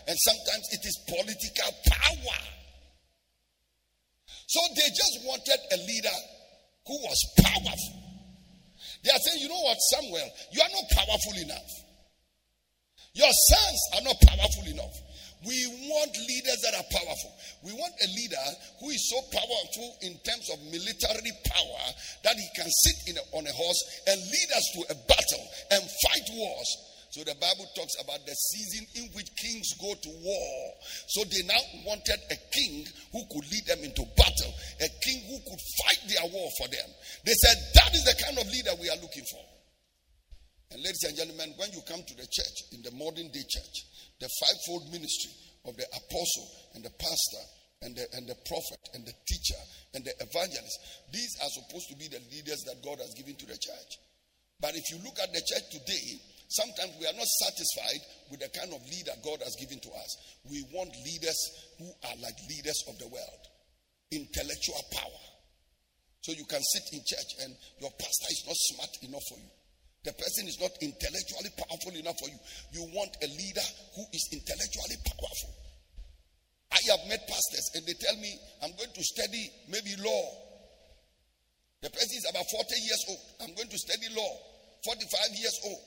And 0.08 0.16
sometimes 0.18 0.66
it 0.70 0.82
is 0.86 0.96
political 1.06 1.70
power. 1.86 2.38
So 4.46 4.60
they 4.74 4.88
just 4.90 5.26
wanted 5.26 5.58
a 5.72 5.78
leader 5.86 6.18
who 6.86 6.94
was 7.02 7.18
powerful. 7.42 8.05
They 9.06 9.12
are 9.14 9.22
saying, 9.22 9.38
you 9.38 9.48
know 9.48 9.62
what, 9.62 9.78
Samuel, 9.94 10.28
you 10.50 10.60
are 10.60 10.72
not 10.74 10.90
powerful 10.90 11.38
enough. 11.38 11.70
Your 13.14 13.30
sons 13.30 13.80
are 13.94 14.02
not 14.02 14.18
powerful 14.18 14.66
enough. 14.66 14.98
We 15.46 15.54
want 15.86 16.10
leaders 16.26 16.58
that 16.66 16.74
are 16.74 16.90
powerful. 16.90 17.30
We 17.62 17.72
want 17.72 17.94
a 18.02 18.08
leader 18.18 18.46
who 18.80 18.90
is 18.90 19.06
so 19.06 19.22
powerful 19.30 19.94
in 20.02 20.18
terms 20.26 20.50
of 20.50 20.58
military 20.74 21.30
power 21.46 21.84
that 22.24 22.34
he 22.34 22.48
can 22.58 22.66
sit 22.66 23.14
a, 23.14 23.22
on 23.38 23.46
a 23.46 23.52
horse 23.52 23.78
and 24.08 24.18
lead 24.18 24.50
us 24.56 24.66
to 24.74 24.80
a 24.90 24.96
battle 25.06 25.44
and 25.70 25.82
fight 25.86 26.26
wars. 26.34 26.95
So 27.16 27.24
the 27.24 27.32
Bible 27.40 27.64
talks 27.72 27.96
about 27.96 28.20
the 28.28 28.36
season 28.36 28.84
in 29.00 29.08
which 29.16 29.32
kings 29.40 29.72
go 29.80 29.88
to 29.88 30.10
war. 30.20 30.52
So 31.08 31.24
they 31.24 31.48
now 31.48 31.56
wanted 31.88 32.20
a 32.28 32.36
king 32.52 32.84
who 33.08 33.24
could 33.32 33.48
lead 33.48 33.64
them 33.64 33.80
into 33.88 34.04
battle, 34.20 34.52
a 34.84 34.88
king 35.00 35.24
who 35.24 35.40
could 35.48 35.62
fight 35.80 36.12
their 36.12 36.28
war 36.28 36.44
for 36.60 36.68
them. 36.68 36.84
They 37.24 37.32
said, 37.40 37.56
That 37.72 37.88
is 37.96 38.04
the 38.04 38.20
kind 38.20 38.36
of 38.36 38.44
leader 38.52 38.76
we 38.76 38.92
are 38.92 39.00
looking 39.00 39.24
for. 39.32 39.40
And 40.76 40.84
ladies 40.84 41.08
and 41.08 41.16
gentlemen, 41.16 41.56
when 41.56 41.72
you 41.72 41.80
come 41.88 42.04
to 42.04 42.14
the 42.20 42.28
church, 42.28 42.56
in 42.76 42.84
the 42.84 42.92
modern 42.92 43.32
day 43.32 43.48
church, 43.48 43.76
the 44.20 44.28
fivefold 44.36 44.92
ministry 44.92 45.32
of 45.64 45.72
the 45.80 45.88
apostle 45.88 46.48
and 46.76 46.84
the 46.84 46.92
pastor 47.00 47.44
and 47.80 47.96
the, 47.96 48.04
and 48.12 48.28
the 48.28 48.36
prophet 48.44 48.92
and 48.92 49.08
the 49.08 49.16
teacher 49.24 49.60
and 49.96 50.04
the 50.04 50.12
evangelist, 50.20 50.76
these 51.16 51.32
are 51.40 51.48
supposed 51.64 51.88
to 51.88 51.96
be 51.96 52.12
the 52.12 52.20
leaders 52.28 52.60
that 52.68 52.84
God 52.84 53.00
has 53.00 53.16
given 53.16 53.40
to 53.40 53.48
the 53.48 53.56
church. 53.56 54.04
But 54.60 54.76
if 54.76 54.84
you 54.92 55.00
look 55.00 55.16
at 55.16 55.32
the 55.32 55.40
church 55.40 55.64
today, 55.72 56.35
sometimes 56.48 56.92
we 56.98 57.06
are 57.06 57.16
not 57.16 57.26
satisfied 57.26 58.02
with 58.30 58.40
the 58.40 58.50
kind 58.54 58.72
of 58.72 58.80
leader 58.86 59.14
God 59.22 59.42
has 59.42 59.54
given 59.58 59.80
to 59.80 59.90
us. 59.90 60.10
We 60.50 60.62
want 60.72 60.90
leaders 61.04 61.38
who 61.78 61.88
are 62.06 62.16
like 62.22 62.38
leaders 62.48 62.78
of 62.88 62.98
the 62.98 63.08
world, 63.08 63.42
intellectual 64.12 64.82
power. 64.92 65.22
So 66.22 66.32
you 66.32 66.44
can 66.50 66.62
sit 66.62 66.86
in 66.92 67.00
church 67.06 67.30
and 67.46 67.54
your 67.78 67.90
pastor 67.94 68.30
is 68.30 68.42
not 68.46 68.58
smart 68.74 68.92
enough 69.06 69.26
for 69.30 69.38
you. 69.38 69.50
The 70.06 70.14
person 70.14 70.46
is 70.46 70.58
not 70.62 70.70
intellectually 70.82 71.50
powerful 71.58 71.94
enough 71.98 72.18
for 72.18 72.30
you. 72.30 72.38
You 72.74 72.82
want 72.94 73.10
a 73.22 73.26
leader 73.26 73.66
who 73.94 74.02
is 74.14 74.24
intellectually 74.34 74.98
powerful. 75.02 75.52
I 76.70 76.78
have 76.94 77.02
met 77.10 77.26
pastors 77.26 77.66
and 77.74 77.82
they 77.86 77.94
tell 77.98 78.14
me, 78.18 78.30
I'm 78.62 78.74
going 78.78 78.94
to 78.94 79.02
study 79.02 79.50
maybe 79.66 79.94
law. 79.98 80.24
The 81.82 81.90
person 81.90 82.14
is 82.18 82.26
about 82.30 82.46
40 82.54 82.74
years 82.86 83.02
old. 83.10 83.22
I'm 83.42 83.54
going 83.54 83.70
to 83.70 83.78
study 83.78 84.06
law. 84.14 84.32
45 84.86 85.42
years 85.42 85.56
old. 85.66 85.82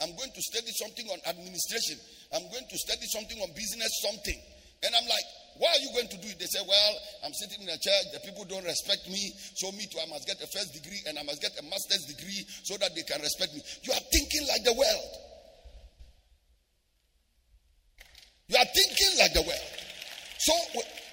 I'm 0.00 0.14
going 0.14 0.30
to 0.30 0.42
study 0.42 0.70
something 0.78 1.06
on 1.10 1.18
administration. 1.26 1.98
I'm 2.30 2.46
going 2.54 2.66
to 2.70 2.76
study 2.78 3.06
something 3.10 3.38
on 3.42 3.50
business, 3.54 3.90
something. 4.06 4.38
And 4.86 4.94
I'm 4.94 5.08
like, 5.10 5.26
why 5.58 5.74
are 5.74 5.82
you 5.82 5.90
going 5.90 6.06
to 6.06 6.18
do 6.22 6.28
it? 6.30 6.38
They 6.38 6.46
say, 6.46 6.62
well, 6.62 6.92
I'm 7.26 7.34
sitting 7.34 7.66
in 7.66 7.68
a 7.68 7.78
church. 7.82 8.06
The 8.14 8.22
people 8.22 8.46
don't 8.46 8.62
respect 8.62 9.10
me. 9.10 9.34
So 9.58 9.74
me 9.74 9.90
too, 9.90 9.98
I 9.98 10.06
must 10.06 10.26
get 10.26 10.38
a 10.38 10.46
first 10.46 10.70
degree 10.70 11.02
and 11.10 11.18
I 11.18 11.26
must 11.26 11.42
get 11.42 11.50
a 11.58 11.64
master's 11.66 12.06
degree 12.06 12.46
so 12.62 12.78
that 12.78 12.94
they 12.94 13.02
can 13.02 13.18
respect 13.20 13.54
me. 13.54 13.62
You 13.82 13.92
are 13.92 14.04
thinking 14.14 14.46
like 14.46 14.62
the 14.62 14.78
world. 14.78 15.10
You 18.46 18.56
are 18.56 18.70
thinking 18.70 19.12
like 19.18 19.34
the 19.34 19.42
world. 19.42 19.68
So 20.38 20.54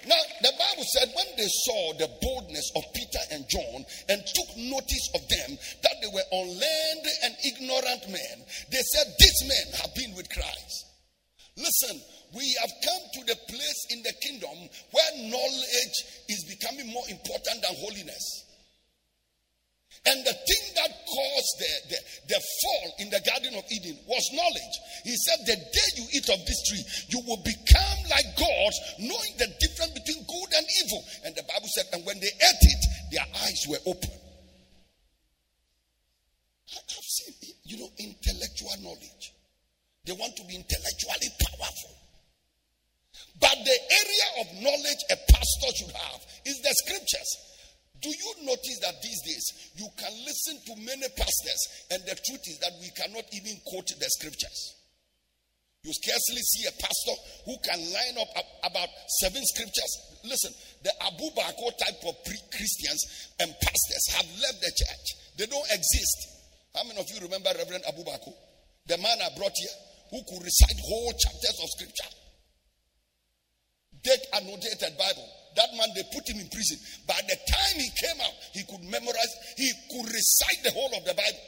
now 0.06 0.22
the 0.42 0.52
Bible 0.58 0.86
said 0.94 1.08
when 1.14 1.26
they 1.36 1.48
saw 1.48 1.92
the 1.94 2.10
boldness 2.22 2.70
of 2.76 2.82
Peter 2.94 3.22
and 3.32 3.44
John 3.48 3.84
and 4.08 4.22
took 4.24 4.56
notice 4.56 5.10
of 5.14 5.22
them 5.28 5.58
that 5.82 5.96
they 6.00 6.10
were 6.12 6.28
unlearned 6.32 7.06
and 7.24 7.34
ignorant 7.44 8.08
men, 8.08 8.36
they 8.70 8.82
said, 8.94 9.06
These 9.18 9.48
men 9.48 9.80
have 9.82 9.94
been 9.94 10.14
with 10.14 10.30
Christ. 10.30 10.86
Listen, 11.56 12.00
we 12.34 12.54
have 12.60 12.70
come 12.84 13.02
to 13.14 13.20
the 13.26 13.38
place 13.48 13.86
in 13.90 14.02
the 14.02 14.12
kingdom 14.20 14.56
where 14.90 15.30
knowledge 15.30 15.96
is 16.28 16.44
becoming 16.44 16.92
more 16.92 17.08
important 17.08 17.62
than 17.62 17.74
holiness. 17.76 18.45
And 20.06 20.22
the 20.22 20.32
thing 20.32 20.64
that 20.78 20.90
caused 21.02 21.54
the, 21.58 21.72
the, 21.90 21.98
the, 22.30 22.38
fall 22.38 22.94
in 23.00 23.10
the 23.10 23.18
Garden 23.26 23.58
of 23.58 23.64
Eden 23.70 23.98
was 24.06 24.22
knowledge. 24.32 24.74
He 25.02 25.16
said, 25.18 25.42
The 25.46 25.56
day 25.58 25.88
you 25.98 26.06
eat 26.14 26.28
of 26.30 26.38
this 26.46 26.62
tree, 26.70 26.84
you 27.10 27.20
will 27.26 27.42
become 27.42 27.98
like 28.06 28.30
God, 28.38 28.72
knowing 29.02 29.34
the 29.38 29.50
difference 29.58 29.98
between 29.98 30.22
good 30.22 30.50
and 30.54 30.66
evil. 30.86 31.02
And 31.26 31.34
the 31.34 31.42
Bible 31.42 31.66
said, 31.74 31.86
And 31.92 32.06
when 32.06 32.20
they 32.20 32.30
ate 32.30 32.64
it, 32.70 32.82
their 33.10 33.26
eyes 33.42 33.66
were 33.68 33.82
open. 33.86 34.14
I've 36.70 37.10
seen, 37.10 37.34
you 37.64 37.78
know, 37.78 37.90
intellectual 37.98 38.78
knowledge. 38.82 39.34
They 40.06 40.12
want 40.12 40.36
to 40.36 40.44
be 40.46 40.54
intellectually 40.54 41.30
powerful. 41.50 41.94
But 43.40 43.58
the 43.58 43.78
area 43.90 44.28
of 44.38 44.46
knowledge 44.62 45.02
a 45.10 45.16
pastor 45.32 45.70
should 45.74 45.90
have 45.90 46.20
is 46.46 46.62
the 46.62 46.74
scriptures. 46.86 47.55
Do 48.06 48.14
you 48.14 48.46
notice 48.46 48.78
that 48.86 49.02
these 49.02 49.18
days 49.26 49.74
you 49.74 49.88
can 49.98 50.14
listen 50.22 50.62
to 50.70 50.78
many 50.78 51.10
pastors, 51.18 51.90
and 51.90 51.98
the 52.06 52.14
truth 52.14 52.46
is 52.46 52.62
that 52.62 52.70
we 52.78 52.86
cannot 52.94 53.26
even 53.34 53.58
quote 53.66 53.90
the 53.98 54.06
scriptures? 54.06 54.78
You 55.82 55.90
scarcely 55.90 56.38
see 56.38 56.70
a 56.70 56.74
pastor 56.78 57.16
who 57.50 57.58
can 57.66 57.82
line 57.82 58.14
up 58.22 58.30
about 58.62 58.86
seven 59.26 59.42
scriptures. 59.42 60.22
Listen, 60.22 60.54
the 60.86 60.94
Abu 61.02 61.34
Bakr 61.34 61.74
type 61.82 61.98
of 62.06 62.14
Christians 62.54 63.02
and 63.42 63.50
pastors 63.58 64.04
have 64.14 64.28
left 64.38 64.62
the 64.62 64.70
church. 64.70 65.06
They 65.42 65.46
don't 65.50 65.66
exist. 65.74 66.46
How 66.78 66.86
many 66.86 67.02
of 67.02 67.10
you 67.10 67.26
remember 67.26 67.50
Reverend 67.58 67.90
Abu 67.90 68.06
Bakr? 68.06 68.30
The 68.86 68.98
man 69.02 69.18
I 69.18 69.34
brought 69.34 69.58
here 69.58 69.76
who 70.14 70.22
could 70.30 70.46
recite 70.46 70.78
whole 70.78 71.10
chapters 71.10 71.58
of 71.58 71.68
scripture. 71.74 72.10
Take 74.06 74.22
annotated 74.30 74.94
Bible. 74.94 75.26
That 75.56 75.72
man, 75.72 75.88
they 75.96 76.04
put 76.12 76.28
him 76.28 76.38
in 76.38 76.48
prison. 76.52 76.78
By 77.08 77.16
the 77.24 77.36
time 77.48 77.76
he 77.80 77.88
came 77.96 78.20
out, 78.20 78.36
he 78.52 78.62
could 78.68 78.84
memorize, 78.84 79.32
he 79.56 79.72
could 79.90 80.04
recite 80.04 80.60
the 80.64 80.70
whole 80.70 80.92
of 80.92 81.04
the 81.04 81.14
Bible. 81.16 81.44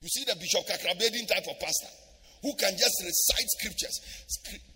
You 0.00 0.08
see 0.08 0.24
the 0.24 0.34
Bishop 0.34 0.66
Kakra 0.66 0.96
Baiden 0.98 1.28
type 1.28 1.46
of 1.46 1.60
pastor 1.60 1.92
who 2.42 2.52
can 2.56 2.72
just 2.72 2.96
recite 3.04 3.48
scriptures. 3.60 3.96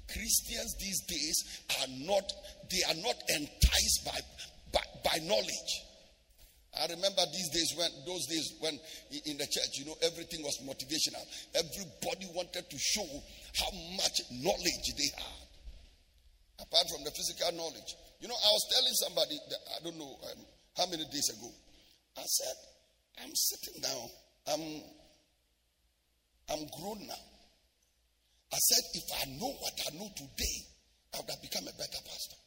Christians 0.06 0.76
these 0.78 1.00
days 1.08 1.36
are 1.80 1.88
not, 2.06 2.30
they 2.70 2.82
are 2.86 3.00
not 3.02 3.16
enticed 3.34 4.04
by, 4.04 4.20
by, 4.72 4.84
by 5.02 5.18
knowledge. 5.24 5.72
I 6.78 6.86
remember 6.86 7.22
these 7.32 7.48
days 7.48 7.74
when 7.76 7.90
those 8.06 8.26
days 8.26 8.52
when 8.60 8.78
in 9.24 9.38
the 9.38 9.46
church, 9.46 9.80
you 9.80 9.86
know, 9.86 9.96
everything 10.02 10.42
was 10.42 10.60
motivational. 10.62 11.24
Everybody 11.56 12.28
wanted 12.34 12.68
to 12.68 12.78
show 12.78 13.08
how 13.56 13.70
much 13.96 14.20
knowledge 14.30 14.94
they 14.96 15.10
had 15.16 15.45
apart 16.60 16.86
from 16.88 17.04
the 17.04 17.10
physical 17.12 17.52
knowledge. 17.56 17.90
You 18.20 18.28
know, 18.28 18.36
I 18.36 18.48
was 18.48 18.64
telling 18.72 18.96
somebody 18.96 19.36
that 19.50 19.62
I 19.76 19.84
don't 19.84 19.98
know 19.98 20.16
um, 20.32 20.40
how 20.76 20.86
many 20.86 21.04
days 21.12 21.28
ago. 21.30 21.50
I 22.16 22.24
said, 22.24 22.56
I'm 23.22 23.34
sitting 23.34 23.82
down. 23.82 24.08
I'm 24.48 24.64
I'm 26.48 26.62
grown 26.78 27.06
now. 27.06 27.24
I 28.52 28.56
said, 28.56 28.84
if 28.94 29.06
I 29.20 29.24
know 29.36 29.50
what 29.50 29.74
I 29.84 29.96
know 29.98 30.08
today, 30.16 30.56
I 31.14 31.18
would 31.18 31.30
have 31.30 31.42
become 31.42 31.66
a 31.66 31.74
better 31.76 32.00
pastor. 32.06 32.38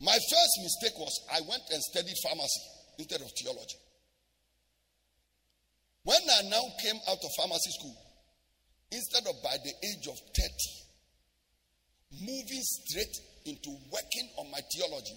My 0.00 0.12
first 0.12 0.54
mistake 0.62 0.98
was 0.98 1.14
I 1.32 1.40
went 1.48 1.62
and 1.72 1.82
studied 1.82 2.14
pharmacy 2.22 2.60
instead 2.98 3.20
of 3.20 3.30
theology. 3.34 3.78
When 6.04 6.22
I 6.38 6.48
now 6.48 6.62
came 6.82 7.00
out 7.08 7.18
of 7.18 7.30
pharmacy 7.36 7.70
school, 7.80 7.96
instead 8.92 9.26
of 9.26 9.42
by 9.42 9.56
the 9.64 9.72
age 9.88 10.06
of 10.06 10.14
30, 10.14 10.87
moving 12.12 12.62
straight 12.62 13.16
into 13.44 13.70
working 13.92 14.28
on 14.38 14.50
my 14.50 14.60
theology. 14.72 15.16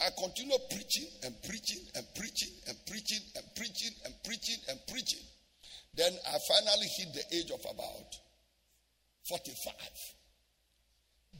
I 0.00 0.10
continued 0.14 0.62
preaching 0.70 1.10
and 1.24 1.34
preaching 1.42 1.82
and 1.96 2.06
preaching 2.14 2.54
and 2.66 2.76
preaching 2.86 3.22
and 3.34 3.44
preaching 3.56 3.94
and 4.04 4.14
preaching 4.24 4.60
and 4.70 4.78
preaching. 4.86 5.24
Then 5.94 6.12
I 6.14 6.38
finally 6.46 6.86
hit 6.98 7.08
the 7.14 7.36
age 7.36 7.50
of 7.50 7.60
about 7.66 8.10
45. 9.28 9.74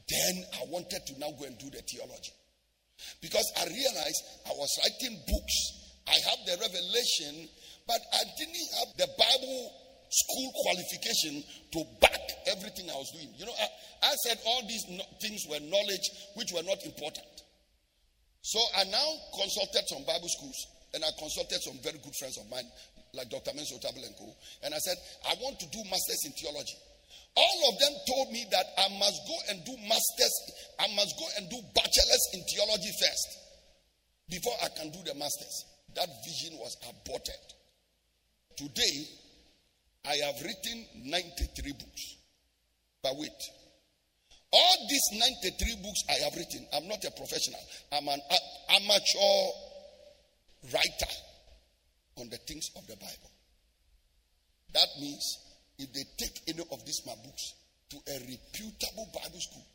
Then 0.09 0.43
I 0.59 0.63
wanted 0.67 0.99
to 1.07 1.19
now 1.19 1.31
go 1.39 1.45
and 1.45 1.57
do 1.57 1.69
the 1.69 1.81
theology. 1.87 2.35
Because 3.21 3.47
I 3.55 3.63
realized 3.63 4.21
I 4.45 4.51
was 4.59 4.71
writing 4.83 5.15
books. 5.23 5.57
I 6.07 6.17
have 6.29 6.39
the 6.45 6.55
revelation, 6.59 7.47
but 7.87 8.01
I 8.11 8.23
didn't 8.37 8.69
have 8.79 8.91
the 8.97 9.07
Bible 9.15 9.71
school 10.09 10.51
qualification 10.65 11.43
to 11.71 11.85
back 12.01 12.18
everything 12.49 12.89
I 12.89 12.97
was 12.97 13.09
doing. 13.13 13.29
You 13.37 13.45
know, 13.45 13.55
I, 13.55 13.67
I 14.09 14.13
said 14.25 14.37
all 14.45 14.61
these 14.67 14.85
no, 14.89 15.03
things 15.21 15.45
were 15.49 15.59
knowledge 15.59 16.05
which 16.35 16.51
were 16.53 16.65
not 16.65 16.81
important. 16.85 17.33
So 18.41 18.59
I 18.77 18.83
now 18.85 19.09
consulted 19.35 19.85
some 19.87 20.03
Bible 20.05 20.29
schools 20.29 20.57
and 20.93 21.03
I 21.03 21.11
consulted 21.19 21.61
some 21.61 21.77
very 21.83 21.99
good 22.01 22.15
friends 22.17 22.37
of 22.39 22.49
mine, 22.49 22.65
like 23.13 23.29
Dr. 23.29 23.51
Menso 23.53 23.77
Tabelenko, 23.77 24.25
and 24.63 24.73
I 24.73 24.79
said, 24.79 24.97
I 25.29 25.37
want 25.41 25.59
to 25.59 25.67
do 25.69 25.81
masters 25.85 26.21
in 26.25 26.33
theology. 26.33 26.77
All 27.37 27.59
of 27.69 27.79
them 27.79 27.93
told 28.09 28.33
me 28.33 28.45
that 28.49 28.65
I 28.77 28.89
must 28.97 29.19
go 29.27 29.37
and 29.53 29.63
do 29.65 29.75
masters, 29.85 30.33
I 30.79 30.87
must 30.95 31.13
go 31.17 31.25
and 31.37 31.49
do 31.49 31.61
bachelors 31.75 32.23
in 32.33 32.41
theology 32.49 32.91
first 32.99 33.29
before 34.29 34.53
I 34.65 34.69
can 34.77 34.89
do 34.91 34.99
the 35.05 35.13
masters. 35.13 35.65
That 35.95 36.09
vision 36.25 36.57
was 36.57 36.75
aborted. 36.89 37.43
Today, 38.57 38.97
I 40.05 40.15
have 40.25 40.35
written 40.41 40.85
93 41.05 41.73
books. 41.73 42.18
But 43.03 43.15
wait. 43.17 43.39
All 44.51 44.77
these 44.89 45.07
93 45.13 45.83
books 45.83 46.01
I 46.09 46.23
have 46.25 46.33
written, 46.35 46.65
I'm 46.73 46.87
not 46.87 47.03
a 47.05 47.11
professional. 47.11 47.61
I'm 47.93 48.07
an 48.07 48.19
amateur 48.81 49.37
writer 50.73 51.13
on 52.17 52.29
the 52.29 52.37
things 52.49 52.65
of 52.75 52.87
the 52.87 52.97
Bible. 52.97 53.31
That 54.73 54.89
means 54.99 55.21
if 55.77 55.93
they 55.93 56.03
take 56.17 56.35
any 56.49 56.65
of 56.65 56.79
these 56.85 57.01
my 57.05 57.13
books 57.23 57.53
to 57.93 57.97
a 58.09 58.15
reputable 58.25 59.07
Bible 59.13 59.39
school 59.39 59.65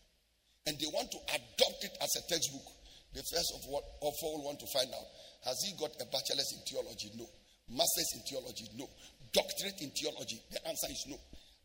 and 0.67 0.77
they 0.79 0.91
want 0.93 1.11
to 1.13 1.19
adopt 1.35 1.81
it 1.87 1.95
as 2.03 2.11
a 2.19 2.23
textbook, 2.29 2.67
the 3.15 3.23
first 3.23 3.51
of, 3.55 3.63
what, 3.71 3.85
of 4.03 4.15
all 4.23 4.43
want 4.45 4.59
to 4.59 4.67
find 4.75 4.91
out 4.91 5.09
has 5.47 5.57
he 5.63 5.73
got 5.79 5.95
a 6.03 6.07
bachelor's 6.11 6.51
in 6.51 6.61
theology? 6.67 7.11
No. 7.15 7.27
Master's 7.71 8.11
in 8.17 8.23
theology? 8.27 8.67
No 8.77 8.89
doctorate 9.35 9.83
in 9.83 9.91
theology? 9.91 10.41
The 10.51 10.67
answer 10.67 10.89
is 10.89 11.05
no. 11.11 11.19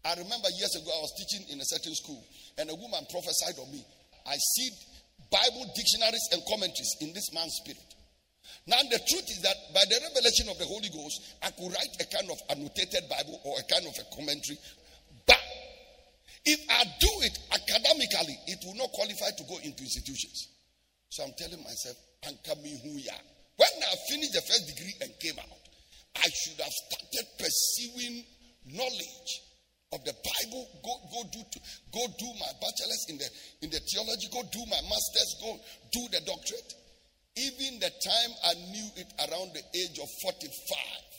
I 0.06 0.16
remember 0.16 0.48
years 0.56 0.74
ago 0.80 0.92
I 0.92 1.02
was 1.04 1.14
teaching 1.20 1.44
in 1.52 1.60
a 1.60 1.68
certain 1.68 1.94
school 1.96 2.24
and 2.58 2.70
a 2.70 2.76
woman 2.76 3.04
prophesied 3.12 3.60
on 3.60 3.72
me. 3.72 3.84
I 4.26 4.36
see 4.36 4.70
Bible 5.28 5.68
dictionaries 5.76 6.28
and 6.32 6.42
commentaries 6.48 6.96
in 7.02 7.12
this 7.14 7.34
man's 7.34 7.54
spirit. 7.62 7.90
Now, 8.66 8.82
the 8.86 9.02
truth 9.10 9.28
is 9.30 9.42
that 9.42 9.58
by 9.74 9.84
the 9.90 10.00
revelation 10.10 10.50
of 10.50 10.58
the 10.58 10.66
Holy 10.66 10.90
Ghost, 10.90 11.38
I 11.44 11.52
could 11.52 11.70
write 11.70 11.94
a 12.02 12.06
kind 12.10 12.30
of 12.30 12.38
annotated 12.50 13.06
Bible 13.10 13.42
or 13.46 13.58
a 13.60 13.66
kind 13.66 13.86
of 13.86 13.94
a 13.98 14.06
commentary. 14.16 14.58
But 15.26 15.42
if 16.46 16.60
I 16.70 16.82
do 16.86 17.12
it 17.26 17.36
academically, 17.52 18.38
it 18.48 18.60
will 18.66 18.78
not 18.78 18.90
qualify 18.94 19.30
to 19.38 19.44
go 19.50 19.58
into 19.62 19.84
institutions. 19.84 20.50
So 21.10 21.26
I'm 21.26 21.34
telling 21.38 21.62
myself, 21.62 21.98
are. 22.26 23.24
when 23.58 23.74
I 23.84 23.94
finished 24.10 24.34
the 24.34 24.46
first 24.46 24.66
degree 24.70 24.96
and 25.02 25.10
came 25.20 25.38
out, 25.40 25.64
I 26.18 26.28
should 26.30 26.60
have 26.62 26.74
started 26.74 27.26
pursuing 27.38 28.24
knowledge 28.66 29.32
of 29.92 30.04
the 30.06 30.14
Bible. 30.14 30.64
Go, 30.86 30.94
go 31.10 31.20
do 31.34 31.42
go 31.94 32.04
do 32.18 32.30
my 32.38 32.52
bachelor's 32.62 33.06
in 33.10 33.18
the 33.18 33.30
in 33.66 33.70
the 33.70 33.82
theology. 33.90 34.28
Go 34.32 34.42
do 34.52 34.62
my 34.70 34.82
master's. 34.86 35.32
Go 35.42 35.58
do 35.92 36.02
the 36.14 36.22
doctorate. 36.26 36.74
Even 37.38 37.80
the 37.80 37.92
time 38.04 38.32
I 38.46 38.54
knew 38.70 38.88
it 38.98 39.10
around 39.26 39.54
the 39.54 39.64
age 39.74 39.98
of 39.98 40.10
45. 40.22 41.10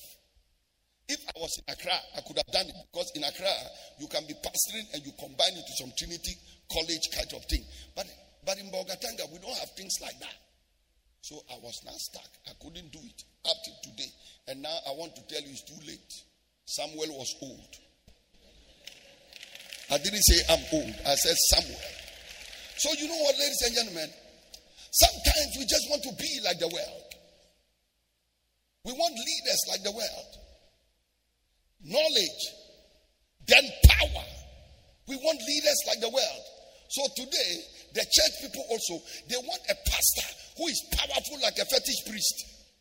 If 1.11 1.21
I 1.27 1.35
was 1.41 1.51
in 1.59 1.67
Accra, 1.75 1.97
I 2.15 2.21
could 2.23 2.39
have 2.39 2.53
done 2.55 2.71
it 2.71 2.77
because 2.93 3.11
in 3.17 3.25
Accra, 3.25 3.51
you 3.99 4.07
can 4.07 4.23
be 4.31 4.35
pastoring 4.39 4.87
and 4.95 5.03
you 5.03 5.11
combine 5.19 5.59
it 5.59 5.67
to 5.67 5.75
some 5.83 5.91
Trinity 5.99 6.39
College 6.71 7.07
kind 7.11 7.31
of 7.35 7.43
thing. 7.51 7.65
But, 7.97 8.07
but 8.47 8.59
in 8.59 8.71
Bolgatanga, 8.71 9.27
we 9.33 9.43
don't 9.43 9.59
have 9.59 9.75
things 9.75 9.99
like 10.03 10.15
that. 10.21 10.39
So 11.23 11.43
I 11.51 11.59
was 11.59 11.75
not 11.85 11.99
stuck. 11.99 12.31
I 12.47 12.53
couldn't 12.63 12.93
do 12.93 13.01
it 13.03 13.21
up 13.43 13.57
till 13.65 13.91
today. 13.91 14.11
And 14.49 14.63
now 14.63 14.77
I 14.87 14.95
want 14.95 15.17
to 15.17 15.23
tell 15.27 15.43
you 15.43 15.51
it's 15.51 15.67
too 15.67 15.83
late. 15.83 16.13
Samuel 16.67 17.19
was 17.19 17.35
old. 17.43 17.75
I 19.91 19.99
didn't 19.99 20.23
say 20.23 20.39
I'm 20.49 20.63
old, 20.73 20.95
I 21.07 21.15
said 21.15 21.37
somewhere. 21.51 21.93
So, 22.79 22.93
you 22.95 23.09
know 23.09 23.19
what, 23.19 23.37
ladies 23.39 23.63
and 23.67 23.75
gentlemen? 23.75 24.11
Sometimes 24.93 25.51
we 25.59 25.67
just 25.67 25.91
want 25.91 26.03
to 26.05 26.13
be 26.15 26.41
like 26.45 26.59
the 26.59 26.69
world. 26.69 27.11
We 28.85 28.93
want 28.93 29.15
leaders 29.15 29.61
like 29.69 29.83
the 29.83 29.93
world. 29.93 30.31
Knowledge, 31.83 32.43
then 33.47 33.65
power. 33.85 34.25
We 35.09 35.17
want 35.17 35.39
leaders 35.47 35.79
like 35.89 36.01
the 36.01 36.09
world. 36.09 36.45
So 36.91 37.03
today, 37.17 37.53
the 37.95 38.01
church 38.01 38.35
people 38.43 38.65
also, 38.71 39.03
they 39.29 39.37
want 39.37 39.61
a 39.71 39.75
pastor 39.75 40.29
who 40.57 40.67
is 40.67 40.83
powerful 40.93 41.39
like 41.43 41.59
a 41.59 41.65
fetish 41.65 42.07
priest. 42.07 42.60